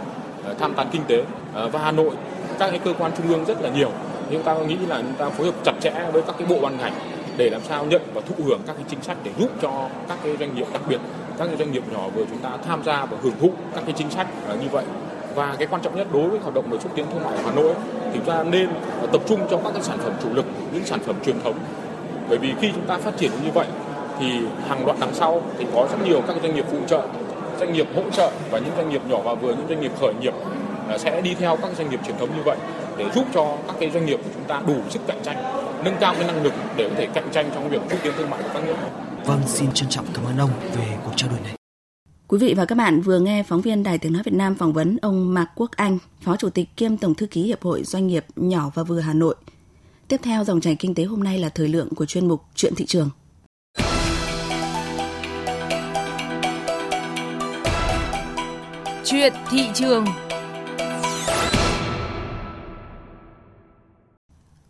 ờ, 0.45 0.55
tham 0.59 0.75
tán 0.75 0.89
kinh 0.93 1.03
tế 1.09 1.23
ờ, 1.55 1.69
và 1.69 1.81
Hà 1.81 1.93
Nội 1.93 2.15
các 2.59 2.71
cái 2.71 2.79
cơ 2.85 2.93
quan 2.99 3.13
trung 3.17 3.29
ương 3.29 3.45
rất 3.45 3.63
là 3.63 3.71
nhiều. 3.71 3.91
Nhưng 4.31 4.43
ta 4.43 4.55
nghĩ 4.55 4.77
là 4.89 4.97
chúng 4.97 5.15
ta 5.19 5.29
phối 5.29 5.47
hợp 5.47 5.55
chặt 5.65 5.73
chẽ 5.81 5.93
với 6.13 6.23
các 6.23 6.35
cái 6.39 6.49
bộ 6.49 6.57
ban 6.63 6.77
ngành 6.79 6.93
để 7.37 7.51
làm 7.51 7.61
sao 7.69 7.85
nhận 7.85 8.03
và 8.15 8.21
thụ 8.21 8.45
hưởng 8.45 8.61
các 8.67 8.73
cái 8.77 8.85
chính 8.89 9.03
sách 9.03 9.17
để 9.25 9.31
giúp 9.39 9.51
cho 9.63 9.89
các 10.09 10.19
cái 10.25 10.37
doanh 10.37 10.55
nghiệp 10.55 10.67
đặc 10.73 10.83
biệt, 10.89 11.01
các 11.39 11.47
cái 11.47 11.57
doanh 11.57 11.73
nghiệp 11.73 11.83
nhỏ 11.93 12.09
vừa 12.15 12.25
chúng 12.25 12.39
ta 12.39 12.51
tham 12.67 12.83
gia 12.85 13.05
và 13.05 13.17
hưởng 13.23 13.35
thụ 13.41 13.51
các 13.75 13.83
cái 13.87 13.95
chính 13.99 14.11
sách 14.11 14.27
như 14.61 14.69
vậy. 14.73 14.85
Và 15.35 15.55
cái 15.59 15.69
quan 15.71 15.83
trọng 15.83 15.97
nhất 15.97 16.07
đối 16.13 16.29
với 16.29 16.39
hoạt 16.39 16.55
động 16.55 16.71
về 16.71 16.79
xúc 16.79 16.93
tiến 16.95 17.07
thương 17.13 17.25
mại 17.25 17.37
ở 17.37 17.43
Hà 17.45 17.53
Nội 17.53 17.75
thì 18.05 18.11
chúng 18.15 18.25
ta 18.25 18.43
nên 18.43 18.69
tập 19.13 19.23
trung 19.29 19.41
cho 19.51 19.57
các 19.57 19.73
cái 19.73 19.83
sản 19.83 19.99
phẩm 19.99 20.13
chủ 20.23 20.29
lực, 20.35 20.45
những 20.73 20.85
sản 20.85 21.01
phẩm 21.01 21.17
truyền 21.25 21.41
thống. 21.41 21.55
Bởi 22.29 22.39
vì 22.39 22.55
khi 22.61 22.71
chúng 22.75 22.87
ta 22.87 22.97
phát 22.97 23.17
triển 23.17 23.31
như 23.45 23.51
vậy 23.55 23.67
thì 24.21 24.27
hàng 24.69 24.87
loạt 24.87 24.99
đằng 25.01 25.15
sau 25.15 25.43
thì 25.59 25.67
có 25.75 25.87
rất 25.91 26.09
nhiều 26.09 26.21
các 26.27 26.37
doanh 26.43 26.55
nghiệp 26.55 26.65
phụ 26.71 26.79
trợ, 26.87 27.03
doanh 27.61 27.73
nghiệp 27.73 27.87
hỗ 27.97 28.03
trợ 28.13 28.31
và 28.51 28.59
những 28.59 28.73
doanh 28.77 28.91
nghiệp 28.91 29.03
nhỏ 29.09 29.19
và 29.25 29.35
vừa, 29.35 29.49
những 29.49 29.67
doanh 29.69 29.81
nghiệp 29.81 29.93
khởi 30.01 30.15
nghiệp 30.21 30.35
sẽ 30.99 31.21
đi 31.21 31.35
theo 31.35 31.57
các 31.63 31.71
doanh 31.79 31.91
nghiệp 31.91 32.01
truyền 32.07 32.19
thống 32.19 32.37
như 32.37 32.43
vậy 32.45 32.59
để 32.99 33.11
giúp 33.15 33.25
cho 33.35 33.59
các 33.67 33.77
cái 33.81 33.91
doanh 33.91 34.07
nghiệp 34.07 34.21
của 34.25 34.31
chúng 34.35 34.45
ta 34.45 34.63
đủ 34.67 34.77
sức 34.91 35.01
cạnh 35.07 35.21
tranh, 35.25 35.37
nâng 35.85 35.97
cao 36.01 36.15
cái 36.15 36.27
năng 36.27 36.43
lực 36.43 36.53
để 36.77 36.89
có 36.89 36.95
thể 36.99 37.07
cạnh 37.15 37.29
tranh 37.33 37.51
trong 37.55 37.69
việc 37.69 37.81
xúc 37.91 37.99
tiến 38.03 38.13
thương 38.17 38.31
mại 38.31 38.43
của 38.43 38.49
các 38.55 38.65
nước. 38.67 38.75
Vâng, 39.25 39.41
xin 39.47 39.73
trân 39.73 39.89
trọng 39.89 40.07
cảm 40.15 40.25
ơn 40.25 40.39
ông 40.39 40.51
về 40.77 40.97
cuộc 41.05 41.13
trao 41.17 41.31
đổi 41.31 41.41
này. 41.41 41.55
Quý 42.29 42.39
vị 42.39 42.55
và 42.57 42.65
các 42.65 42.75
bạn 42.75 43.01
vừa 43.01 43.19
nghe 43.19 43.43
phóng 43.43 43.61
viên 43.61 43.83
Đài 43.83 43.99
Tiếng 43.99 44.13
Nói 44.13 44.23
Việt 44.25 44.35
Nam 44.35 44.55
phỏng 44.55 44.73
vấn 44.73 44.97
ông 45.03 45.35
Mạc 45.35 45.47
Quốc 45.55 45.71
Anh, 45.77 45.99
Phó 46.21 46.37
Chủ 46.37 46.51
tịch 46.51 46.69
kiêm 46.77 46.97
Tổng 46.97 47.15
Thư 47.15 47.27
ký 47.27 47.43
Hiệp 47.43 47.63
hội 47.63 47.83
Doanh 47.85 48.07
nghiệp 48.07 48.25
nhỏ 48.37 48.71
và 48.75 48.83
vừa 48.83 49.01
Hà 49.01 49.13
Nội. 49.13 49.35
Tiếp 50.09 50.21
theo 50.23 50.45
dòng 50.45 50.61
chảy 50.61 50.75
kinh 50.75 50.95
tế 50.95 51.05
hôm 51.05 51.25
nay 51.25 51.39
là 51.39 51.49
thời 51.49 51.69
lượng 51.69 51.89
của 51.95 52.07
chuyên 52.07 52.29
mục 52.29 52.43
Chuyện 52.55 52.75
thị 52.75 52.87
trường. 52.87 53.11
Chuyện 59.05 59.33
thị 59.51 59.69
trường 59.75 60.05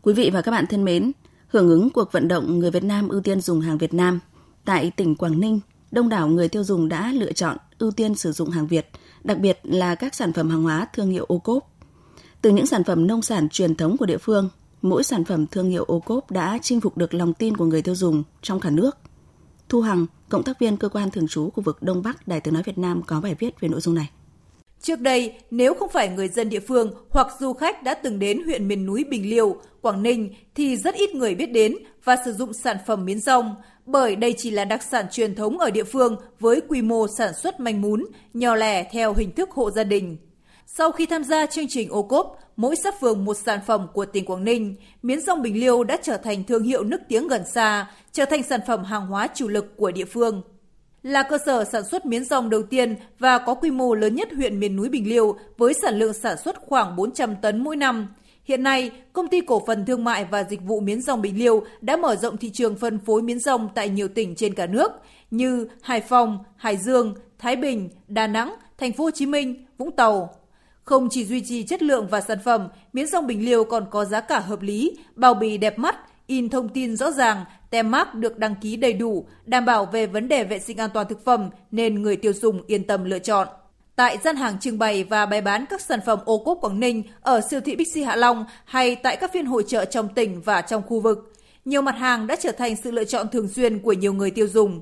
Quý 0.09 0.15
vị 0.15 0.31
và 0.31 0.43
các 0.43 0.51
bạn 0.51 0.67
thân 0.67 0.85
mến, 0.85 1.13
hưởng 1.49 1.69
ứng 1.69 1.91
cuộc 1.91 2.13
vận 2.13 2.29
động 2.29 2.59
người 2.59 2.71
Việt 2.71 2.85
Nam 2.85 3.09
ưu 3.09 3.21
tiên 3.21 3.41
dùng 3.41 3.61
hàng 3.61 3.79
Việt 3.79 3.95
Nam, 3.95 4.21
tại 4.65 4.93
tỉnh 4.97 5.15
Quảng 5.17 5.41
Ninh, 5.41 5.61
đông 5.91 6.09
đảo 6.09 6.29
người 6.29 6.49
tiêu 6.49 6.65
dùng 6.65 6.89
đã 6.89 7.13
lựa 7.13 7.33
chọn 7.33 7.57
ưu 7.79 7.91
tiên 7.91 8.15
sử 8.15 8.33
dụng 8.33 8.51
hàng 8.51 8.67
Việt, 8.67 8.91
đặc 9.25 9.39
biệt 9.39 9.61
là 9.63 9.95
các 9.95 10.15
sản 10.15 10.33
phẩm 10.33 10.51
hàng 10.51 10.63
hóa 10.63 10.87
thương 10.93 11.11
hiệu 11.11 11.25
ô 11.29 11.39
cốp. 11.39 11.71
Từ 12.43 12.51
những 12.51 12.67
sản 12.67 12.85
phẩm 12.85 13.07
nông 13.07 13.23
sản 13.23 13.49
truyền 13.49 13.75
thống 13.75 13.97
của 13.97 14.07
địa 14.07 14.19
phương, 14.19 14.49
mỗi 14.83 15.05
sản 15.05 15.25
phẩm 15.25 15.47
thương 15.47 15.71
hiệu 15.71 15.85
ô 15.85 16.01
cốp 16.01 16.31
đã 16.31 16.59
chinh 16.63 16.81
phục 16.81 16.97
được 16.97 17.15
lòng 17.15 17.35
tin 17.35 17.57
của 17.57 17.65
người 17.65 17.83
tiêu 17.83 17.95
dùng 17.95 18.23
trong 18.43 18.61
cả 18.61 18.71
nước. 18.71 18.97
Thu 19.69 19.81
Hằng, 19.81 20.07
cộng 20.29 20.43
tác 20.43 20.59
viên 20.59 20.77
cơ 20.77 20.89
quan 20.89 21.11
thường 21.11 21.29
trú 21.29 21.51
khu 21.51 21.63
vực 21.63 21.83
Đông 21.83 22.03
Bắc 22.03 22.29
Đài 22.29 22.41
tiếng 22.41 22.55
nói 22.55 22.63
Việt 22.63 22.79
Nam 22.79 23.03
có 23.03 23.21
bài 23.21 23.37
viết 23.39 23.61
về 23.61 23.69
nội 23.69 23.81
dung 23.81 23.95
này. 23.95 24.11
Trước 24.83 25.01
đây, 25.01 25.35
nếu 25.51 25.75
không 25.75 25.89
phải 25.89 26.09
người 26.09 26.29
dân 26.29 26.49
địa 26.49 26.61
phương 26.61 26.93
hoặc 27.11 27.27
du 27.41 27.53
khách 27.53 27.83
đã 27.83 27.95
từng 27.95 28.19
đến 28.19 28.45
huyện 28.45 28.69
miền 28.69 28.87
núi 28.87 29.05
Bình 29.05 29.31
Liêu, 29.31 29.57
Quảng 29.81 30.03
Ninh 30.03 30.35
thì 30.55 30.77
rất 30.77 30.95
ít 30.95 31.15
người 31.15 31.35
biết 31.35 31.53
đến 31.53 31.77
và 32.05 32.17
sử 32.25 32.33
dụng 32.33 32.53
sản 32.53 32.77
phẩm 32.87 33.05
miến 33.05 33.21
rong, 33.21 33.55
bởi 33.87 34.17
đây 34.17 34.35
chỉ 34.39 34.51
là 34.51 34.65
đặc 34.65 34.83
sản 34.83 35.07
truyền 35.11 35.35
thống 35.35 35.59
ở 35.59 35.71
địa 35.71 35.85
phương 35.85 36.17
với 36.41 36.61
quy 36.69 36.83
mô 36.83 37.07
sản 37.09 37.33
xuất 37.35 37.61
manh 37.61 37.81
mún, 37.81 38.05
nhỏ 38.35 38.55
lẻ 38.55 38.89
theo 38.93 39.15
hình 39.15 39.31
thức 39.31 39.51
hộ 39.51 39.71
gia 39.71 39.85
đình. 39.85 40.17
Sau 40.67 40.93
khi 40.93 41.07
tham 41.07 41.25
gia 41.25 41.47
chương 41.47 41.69
trình 41.69 41.89
ô 41.91 42.03
cốp, 42.03 42.39
mỗi 42.57 42.77
xã 42.77 42.91
phường 43.01 43.25
một 43.25 43.35
sản 43.35 43.61
phẩm 43.67 43.87
của 43.93 44.05
tỉnh 44.05 44.25
Quảng 44.25 44.45
Ninh, 44.45 44.75
miến 45.03 45.21
rong 45.21 45.43
Bình 45.43 45.61
Liêu 45.61 45.85
đã 45.85 45.99
trở 46.03 46.17
thành 46.17 46.45
thương 46.45 46.63
hiệu 46.63 46.85
nức 46.85 47.01
tiếng 47.09 47.29
gần 47.29 47.43
xa, 47.55 47.91
trở 48.13 48.25
thành 48.25 48.43
sản 48.43 48.61
phẩm 48.67 48.85
hàng 48.85 49.07
hóa 49.07 49.29
chủ 49.35 49.49
lực 49.49 49.77
của 49.77 49.91
địa 49.91 50.05
phương. 50.05 50.43
Là 51.03 51.23
cơ 51.23 51.39
sở 51.47 51.65
sản 51.65 51.85
xuất 51.85 52.07
miến 52.07 52.25
rong 52.25 52.51
đầu 52.51 52.63
tiên 52.63 52.97
và 53.19 53.39
có 53.39 53.55
quy 53.55 53.71
mô 53.71 53.95
lớn 53.95 54.15
nhất 54.15 54.29
huyện 54.37 54.61
miền 54.61 54.77
núi 54.77 54.89
Bình 54.89 55.09
Liêu 55.09 55.37
với 55.59 55.75
sản 55.83 55.99
lượng 55.99 56.13
sản 56.13 56.37
xuất 56.45 56.57
khoảng 56.57 56.97
400 56.97 57.37
tấn 57.37 57.65
mỗi 57.65 57.77
năm. 57.77 58.09
Hiện 58.45 58.63
nay, 58.63 58.91
công 59.13 59.29
ty 59.29 59.41
cổ 59.41 59.63
phần 59.67 59.85
thương 59.85 60.05
mại 60.05 60.25
và 60.25 60.45
dịch 60.45 60.63
vụ 60.63 60.81
miến 60.81 61.03
rong 61.03 61.23
Bình 61.23 61.39
Liêu 61.39 61.65
đã 61.81 61.97
mở 61.97 62.17
rộng 62.17 62.37
thị 62.37 62.51
trường 62.51 62.77
phân 62.77 62.99
phối 62.99 63.23
miến 63.23 63.39
rong 63.39 63.69
tại 63.75 63.89
nhiều 63.89 64.09
tỉnh 64.09 64.35
trên 64.35 64.55
cả 64.55 64.67
nước 64.67 64.93
như 65.31 65.69
Hải 65.83 66.01
Phòng, 66.01 66.39
Hải 66.57 66.77
Dương, 66.77 67.15
Thái 67.39 67.57
Bình, 67.57 67.89
Đà 68.09 68.27
Nẵng, 68.27 68.55
Thành 68.79 68.93
phố 68.93 69.05
Hồ 69.05 69.11
Chí 69.11 69.27
Minh, 69.27 69.67
Vũng 69.79 69.91
Tàu. 69.91 70.35
Không 70.85 71.09
chỉ 71.11 71.25
duy 71.25 71.43
trì 71.49 71.63
chất 71.63 71.83
lượng 71.83 72.09
và 72.11 72.21
sản 72.21 72.39
phẩm, 72.45 72.69
miến 72.93 73.07
rong 73.07 73.27
Bình 73.27 73.45
Liêu 73.45 73.65
còn 73.65 73.87
có 73.91 74.05
giá 74.05 74.21
cả 74.21 74.39
hợp 74.41 74.63
lý, 74.63 74.97
bao 75.15 75.35
bì 75.35 75.59
đẹp 75.59 75.79
mắt, 75.79 75.97
in 76.27 76.49
thông 76.49 76.69
tin 76.69 76.97
rõ 76.97 77.11
ràng, 77.11 77.45
tem 77.71 77.91
mác 77.91 78.15
được 78.15 78.39
đăng 78.39 78.55
ký 78.55 78.77
đầy 78.77 78.93
đủ, 78.93 79.27
đảm 79.45 79.65
bảo 79.65 79.87
về 79.87 80.07
vấn 80.07 80.29
đề 80.29 80.45
vệ 80.45 80.59
sinh 80.59 80.77
an 80.77 80.91
toàn 80.95 81.07
thực 81.09 81.25
phẩm 81.25 81.51
nên 81.71 82.03
người 82.03 82.17
tiêu 82.17 82.33
dùng 82.33 82.63
yên 82.67 82.85
tâm 82.85 83.05
lựa 83.05 83.19
chọn. 83.19 83.49
Tại 83.97 84.19
gian 84.25 84.37
hàng 84.37 84.59
trưng 84.61 84.79
bày 84.79 85.05
và 85.05 85.27
bày 85.27 85.41
bán 85.41 85.65
các 85.71 85.81
sản 85.81 86.01
phẩm 86.07 86.19
ô 86.25 86.39
cốp 86.39 86.59
Quảng 86.61 86.81
Ninh 86.81 87.03
ở 87.21 87.41
siêu 87.51 87.61
thị 87.61 87.77
Bixi 87.77 88.03
Hạ 88.03 88.17
Long 88.17 88.45
hay 88.65 88.97
tại 88.97 89.17
các 89.17 89.33
phiên 89.33 89.47
hội 89.47 89.65
trợ 89.67 89.85
trong 89.85 90.09
tỉnh 90.09 90.41
và 90.43 90.61
trong 90.61 90.83
khu 90.83 91.01
vực, 91.01 91.33
nhiều 91.65 91.83
mặt 91.83 91.95
hàng 91.99 92.27
đã 92.27 92.37
trở 92.37 92.53
thành 92.53 92.77
sự 92.77 92.91
lựa 92.91 93.05
chọn 93.05 93.29
thường 93.29 93.49
xuyên 93.49 93.79
của 93.79 93.93
nhiều 93.93 94.13
người 94.13 94.31
tiêu 94.31 94.47
dùng. 94.47 94.81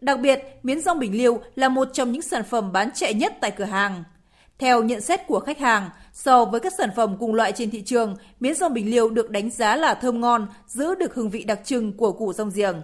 Đặc 0.00 0.20
biệt, 0.20 0.42
miến 0.62 0.80
rong 0.80 0.98
Bình 0.98 1.18
Liêu 1.18 1.40
là 1.56 1.68
một 1.68 1.88
trong 1.92 2.12
những 2.12 2.22
sản 2.22 2.44
phẩm 2.44 2.72
bán 2.72 2.90
chạy 2.94 3.14
nhất 3.14 3.32
tại 3.40 3.50
cửa 3.50 3.64
hàng. 3.64 4.04
Theo 4.58 4.82
nhận 4.82 5.00
xét 5.00 5.26
của 5.26 5.40
khách 5.40 5.58
hàng, 5.58 5.90
so 6.14 6.44
với 6.44 6.60
các 6.60 6.72
sản 6.78 6.90
phẩm 6.96 7.16
cùng 7.20 7.34
loại 7.34 7.52
trên 7.52 7.70
thị 7.70 7.82
trường, 7.82 8.16
miến 8.40 8.54
rong 8.54 8.74
Bình 8.74 8.90
Liêu 8.90 9.10
được 9.10 9.30
đánh 9.30 9.50
giá 9.50 9.76
là 9.76 9.94
thơm 9.94 10.20
ngon, 10.20 10.46
giữ 10.66 10.94
được 10.94 11.14
hương 11.14 11.30
vị 11.30 11.44
đặc 11.44 11.60
trưng 11.64 11.92
của 11.92 12.12
củ 12.12 12.32
rong 12.32 12.50
giềng. 12.54 12.82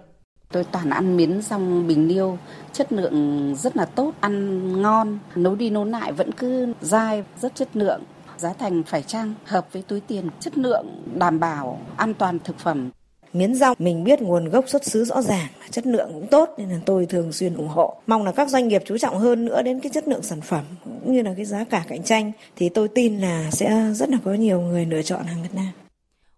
Tôi 0.51 0.63
toàn 0.63 0.89
ăn 0.89 1.17
miến 1.17 1.41
rong 1.41 1.87
Bình 1.87 2.07
Liêu, 2.07 2.37
chất 2.73 2.93
lượng 2.93 3.55
rất 3.57 3.77
là 3.77 3.85
tốt, 3.85 4.13
ăn 4.19 4.81
ngon, 4.81 5.19
nấu 5.35 5.55
đi 5.55 5.69
nấu 5.69 5.85
lại 5.85 6.11
vẫn 6.11 6.31
cứ 6.31 6.73
dai, 6.81 7.23
rất 7.41 7.55
chất 7.55 7.69
lượng. 7.73 8.01
Giá 8.37 8.53
thành 8.53 8.83
phải 8.83 9.01
chăng, 9.01 9.33
hợp 9.45 9.67
với 9.73 9.81
túi 9.81 9.99
tiền, 9.99 10.29
chất 10.39 10.57
lượng 10.57 11.03
đảm 11.15 11.39
bảo, 11.39 11.79
an 11.97 12.13
toàn 12.13 12.39
thực 12.39 12.59
phẩm 12.59 12.91
miến 13.33 13.55
rong 13.55 13.75
mình 13.79 14.03
biết 14.03 14.21
nguồn 14.21 14.49
gốc 14.49 14.69
xuất 14.69 14.85
xứ 14.85 15.05
rõ 15.05 15.21
ràng 15.21 15.47
chất 15.69 15.87
lượng 15.87 16.09
cũng 16.13 16.27
tốt 16.27 16.49
nên 16.57 16.69
là 16.69 16.79
tôi 16.85 17.05
thường 17.05 17.31
xuyên 17.31 17.55
ủng 17.55 17.67
hộ 17.67 17.95
mong 18.07 18.23
là 18.23 18.31
các 18.31 18.49
doanh 18.49 18.67
nghiệp 18.67 18.81
chú 18.85 18.97
trọng 18.97 19.17
hơn 19.17 19.45
nữa 19.45 19.61
đến 19.61 19.79
cái 19.79 19.89
chất 19.93 20.07
lượng 20.07 20.23
sản 20.23 20.41
phẩm 20.41 20.63
cũng 21.11 21.17
như 21.17 21.23
là 21.23 21.33
cái 21.37 21.45
giá 21.45 21.63
cả 21.63 21.83
cạnh 21.87 22.03
tranh 22.03 22.31
thì 22.55 22.69
tôi 22.69 22.87
tin 22.87 23.19
là 23.19 23.51
sẽ 23.51 23.91
rất 23.93 24.09
là 24.09 24.17
có 24.25 24.33
nhiều 24.33 24.61
người 24.61 24.85
lựa 24.85 25.01
chọn 25.01 25.23
hàng 25.25 25.41
Việt 25.41 25.55
Nam. 25.55 25.67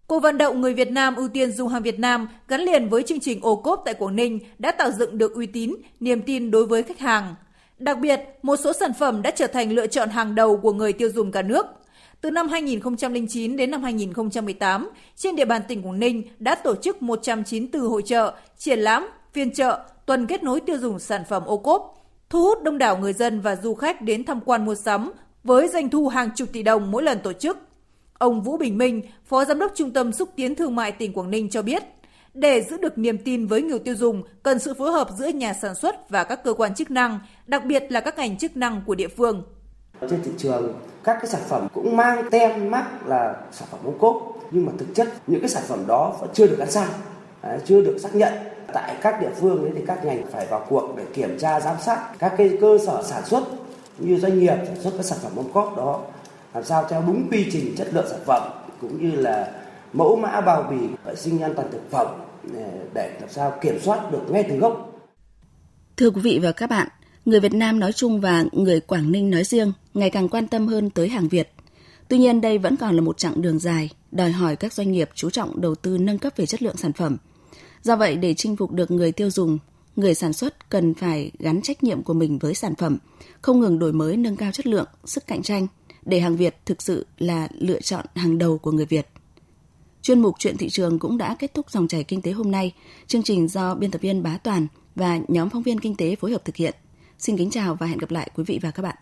Cuộc 0.08 0.20
vận 0.20 0.38
động 0.38 0.62
người 0.62 0.74
Việt 0.74 0.92
Nam 0.92 1.16
ưu 1.16 1.28
tiên 1.28 1.52
dùng 1.52 1.70
hàng 1.70 1.84
Việt 1.84 2.00
Nam 2.00 2.28
gắn 2.48 2.62
liền 2.62 2.90
với 2.90 3.04
chương 3.04 3.20
trình 3.20 3.40
ô 3.42 3.56
cốp 3.56 3.82
tại 3.86 3.94
Quảng 3.94 4.16
Ninh 4.16 4.40
đã 4.60 4.72
tạo 4.72 4.92
dựng 4.92 5.18
được 5.18 5.36
uy 5.36 5.46
tín, 5.46 5.76
niềm 6.00 6.22
tin 6.22 6.52
đối 6.52 6.66
với 6.66 6.84
khách 6.84 7.00
hàng. 7.00 7.36
Đặc 7.80 7.98
biệt, 8.00 8.20
một 8.42 8.56
số 8.56 8.74
sản 8.74 8.92
phẩm 9.00 9.22
đã 9.22 9.32
trở 9.32 9.48
thành 9.48 9.72
lựa 9.72 9.88
chọn 9.88 10.10
hàng 10.10 10.36
đầu 10.36 10.58
của 10.58 10.74
người 10.74 10.94
tiêu 10.94 11.10
dùng 11.10 11.32
cả 11.32 11.42
nước– 11.42 11.66
từ 12.22 12.32
năm 12.32 12.48
2009 12.48 13.58
đến 13.58 13.72
năm 13.72 13.84
2018, 13.84 14.90
trên 15.16 15.36
địa 15.36 15.46
bàn 15.46 15.62
tỉnh 15.68 15.82
Quảng 15.82 16.00
Ninh 16.00 16.24
đã 16.40 16.56
tổ 16.56 16.76
chức 16.76 17.02
194 17.02 17.82
hội 17.82 18.02
trợ, 18.06 18.34
triển 18.58 18.80
lãm, 18.80 19.08
phiên 19.34 19.52
trợ, 19.52 19.80
tuần 20.06 20.28
kết 20.28 20.44
nối 20.44 20.60
tiêu 20.60 20.78
dùng 20.78 21.00
sản 21.00 21.24
phẩm 21.30 21.44
ô 21.46 21.58
cốp, 21.58 22.03
thu 22.34 22.42
hút 22.42 22.64
đông 22.64 22.78
đảo 22.78 22.98
người 22.98 23.14
dân 23.14 23.42
và 23.42 23.56
du 23.56 23.74
khách 23.74 24.02
đến 24.02 24.26
tham 24.26 24.40
quan 24.46 24.66
mua 24.66 24.76
sắm 24.76 25.12
với 25.44 25.68
doanh 25.68 25.90
thu 25.90 26.08
hàng 26.08 26.30
chục 26.36 26.50
tỷ 26.54 26.64
đồng 26.64 26.92
mỗi 26.92 27.04
lần 27.04 27.20
tổ 27.20 27.34
chức. 27.34 27.58
Ông 28.14 28.42
Vũ 28.42 28.58
Bình 28.58 28.78
Minh, 28.78 29.02
Phó 29.26 29.46
Giám 29.46 29.60
đốc 29.60 29.72
Trung 29.76 29.92
tâm 29.92 30.12
Xúc 30.14 30.30
tiến 30.36 30.56
Thương 30.56 30.76
mại 30.76 30.92
tỉnh 30.92 31.14
Quảng 31.14 31.30
Ninh 31.30 31.50
cho 31.50 31.62
biết, 31.62 31.84
để 32.34 32.62
giữ 32.62 32.78
được 32.78 32.98
niềm 32.98 33.18
tin 33.18 33.48
với 33.48 33.62
người 33.62 33.80
tiêu 33.80 33.96
dùng, 33.96 34.24
cần 34.44 34.60
sự 34.60 34.74
phối 34.74 34.92
hợp 34.92 35.10
giữa 35.18 35.28
nhà 35.28 35.54
sản 35.54 35.76
xuất 35.76 36.10
và 36.10 36.24
các 36.24 36.44
cơ 36.44 36.54
quan 36.54 36.76
chức 36.76 36.92
năng, 36.92 37.20
đặc 37.48 37.66
biệt 37.66 37.84
là 37.90 38.00
các 38.00 38.18
ngành 38.18 38.38
chức 38.38 38.58
năng 38.58 38.82
của 38.86 38.96
địa 38.96 39.08
phương. 39.08 39.44
Trên 40.10 40.24
thị 40.24 40.32
trường, 40.38 40.74
các 41.04 41.18
cái 41.22 41.28
sản 41.28 41.42
phẩm 41.48 41.68
cũng 41.74 41.98
mang 41.98 42.30
tem 42.32 42.72
mắc 42.72 43.08
là 43.08 43.36
sản 43.52 43.68
phẩm 43.72 43.80
ô 43.84 43.94
cốp, 44.00 44.40
nhưng 44.52 44.66
mà 44.66 44.72
thực 44.78 44.96
chất 44.96 45.08
những 45.28 45.40
cái 45.40 45.50
sản 45.50 45.64
phẩm 45.68 45.80
đó 45.88 46.18
vẫn 46.22 46.30
chưa 46.34 46.48
được 46.48 46.56
gắn 46.60 46.72
sao, 46.72 46.88
à, 47.42 47.60
chưa 47.66 47.82
được 47.82 47.98
xác 48.00 48.16
nhận. 48.16 48.34
Tại 48.74 48.96
các 49.02 49.22
địa 49.22 49.32
phương 49.36 49.64
đấy 49.64 49.72
thì 49.76 49.82
các 49.88 50.06
ngành 50.06 50.26
phải 50.32 50.46
vào 50.46 50.66
cuộc 50.70 50.94
để 50.98 51.04
kiểm 51.14 51.38
tra 51.40 51.60
giám 51.60 51.76
sát 51.82 52.20
các 52.20 52.34
cái 52.38 52.58
cơ 52.62 52.78
sở 52.86 53.04
sản 53.06 53.26
xuất 53.26 53.44
như 53.98 54.20
doanh 54.20 54.40
nghiệp 54.40 54.56
sản 54.66 54.82
xuất 54.82 54.92
các 54.98 55.06
sản 55.06 55.20
phẩm 55.22 55.32
ô 55.36 55.44
cốp 55.54 55.78
đó 55.78 56.02
làm 56.54 56.64
sao 56.64 56.86
theo 56.90 57.04
đúng 57.08 57.28
quy 57.32 57.46
trình 57.52 57.76
chất 57.78 57.88
lượng 57.94 58.06
sản 58.10 58.20
phẩm 58.26 58.52
cũng 58.82 59.10
như 59.10 59.16
là 59.16 59.52
mẫu 59.94 60.16
mã 60.16 60.42
bao 60.42 60.64
bì 60.72 60.78
vệ 61.06 61.16
sinh 61.16 61.42
an 61.42 61.54
toàn 61.56 61.72
thực 61.72 61.92
phẩm 61.92 62.08
ờ, 62.56 62.64
để 62.94 63.18
làm 63.20 63.30
sao 63.30 63.58
kiểm 63.62 63.80
soát 63.82 64.12
được 64.12 64.32
ngay 64.32 64.46
từ 64.50 64.56
gốc. 64.56 65.00
Thưa 65.98 66.10
quý 66.10 66.22
vị 66.22 66.40
và 66.44 66.52
các 66.52 66.70
bạn, 66.70 66.88
người 67.26 67.40
Việt 67.40 67.54
Nam 67.54 67.80
nói 67.80 67.92
chung 67.92 68.22
và 68.22 68.44
người 68.52 68.80
Quảng 68.80 69.12
Ninh 69.12 69.30
nói 69.30 69.44
riêng 69.44 69.74
ngày 69.94 70.10
càng 70.10 70.30
quan 70.30 70.48
tâm 70.48 70.68
hơn 70.68 70.90
tới 70.90 71.10
hàng 71.10 71.28
Việt. 71.28 71.54
Tuy 72.08 72.18
nhiên 72.18 72.42
đây 72.42 72.58
vẫn 72.58 72.78
còn 72.78 72.96
là 72.96 73.02
một 73.02 73.18
chặng 73.18 73.42
đường 73.42 73.60
dài, 73.60 73.90
đòi 74.12 74.32
hỏi 74.32 74.56
các 74.56 74.74
doanh 74.74 74.92
nghiệp 74.92 75.10
chú 75.16 75.30
trọng 75.30 75.62
đầu 75.62 75.76
tư 75.76 75.98
nâng 75.98 76.18
cấp 76.18 76.34
về 76.36 76.46
chất 76.46 76.64
lượng 76.64 76.78
sản 76.78 76.94
phẩm. 76.94 77.18
Do 77.84 77.96
vậy, 77.96 78.16
để 78.16 78.34
chinh 78.34 78.56
phục 78.56 78.72
được 78.72 78.92
người 78.92 79.12
tiêu 79.12 79.30
dùng, 79.30 79.60
người 79.96 80.16
sản 80.16 80.34
xuất 80.34 80.70
cần 80.70 80.94
phải 80.94 81.32
gắn 81.40 81.62
trách 81.62 81.84
nhiệm 81.84 82.04
của 82.04 82.14
mình 82.14 82.40
với 82.40 82.54
sản 82.54 82.76
phẩm, 82.76 82.98
không 83.42 83.60
ngừng 83.60 83.80
đổi 83.80 83.94
mới 83.94 84.18
nâng 84.18 84.36
cao 84.36 84.52
chất 84.52 84.68
lượng, 84.68 84.88
sức 85.06 85.28
cạnh 85.28 85.42
tranh, 85.42 85.68
để 86.06 86.20
hàng 86.20 86.36
Việt 86.36 86.56
thực 86.66 86.82
sự 86.82 87.06
là 87.18 87.48
lựa 87.60 87.82
chọn 87.82 88.06
hàng 88.16 88.38
đầu 88.38 88.58
của 88.58 88.72
người 88.72 88.86
Việt. 88.86 89.08
Chuyên 90.02 90.20
mục 90.20 90.36
Chuyện 90.40 90.58
thị 90.58 90.70
trường 90.70 91.00
cũng 91.00 91.18
đã 91.18 91.36
kết 91.40 91.54
thúc 91.54 91.72
dòng 91.72 91.88
chảy 91.88 92.04
kinh 92.04 92.22
tế 92.22 92.32
hôm 92.32 92.52
nay. 92.52 92.74
Chương 93.08 93.24
trình 93.24 93.48
do 93.48 93.76
biên 93.76 93.92
tập 93.92 94.02
viên 94.02 94.24
Bá 94.24 94.38
Toàn 94.38 94.68
và 94.96 95.20
nhóm 95.28 95.50
phóng 95.50 95.64
viên 95.64 95.80
kinh 95.80 95.96
tế 95.96 96.16
phối 96.16 96.32
hợp 96.32 96.46
thực 96.46 96.56
hiện. 96.56 96.74
Xin 97.20 97.38
kính 97.38 97.50
chào 97.50 97.76
và 97.76 97.88
hẹn 97.88 97.98
gặp 97.98 98.12
lại 98.12 98.30
quý 98.36 98.44
vị 98.48 98.60
và 98.62 98.72
các 98.72 98.84
bạn. 98.84 98.92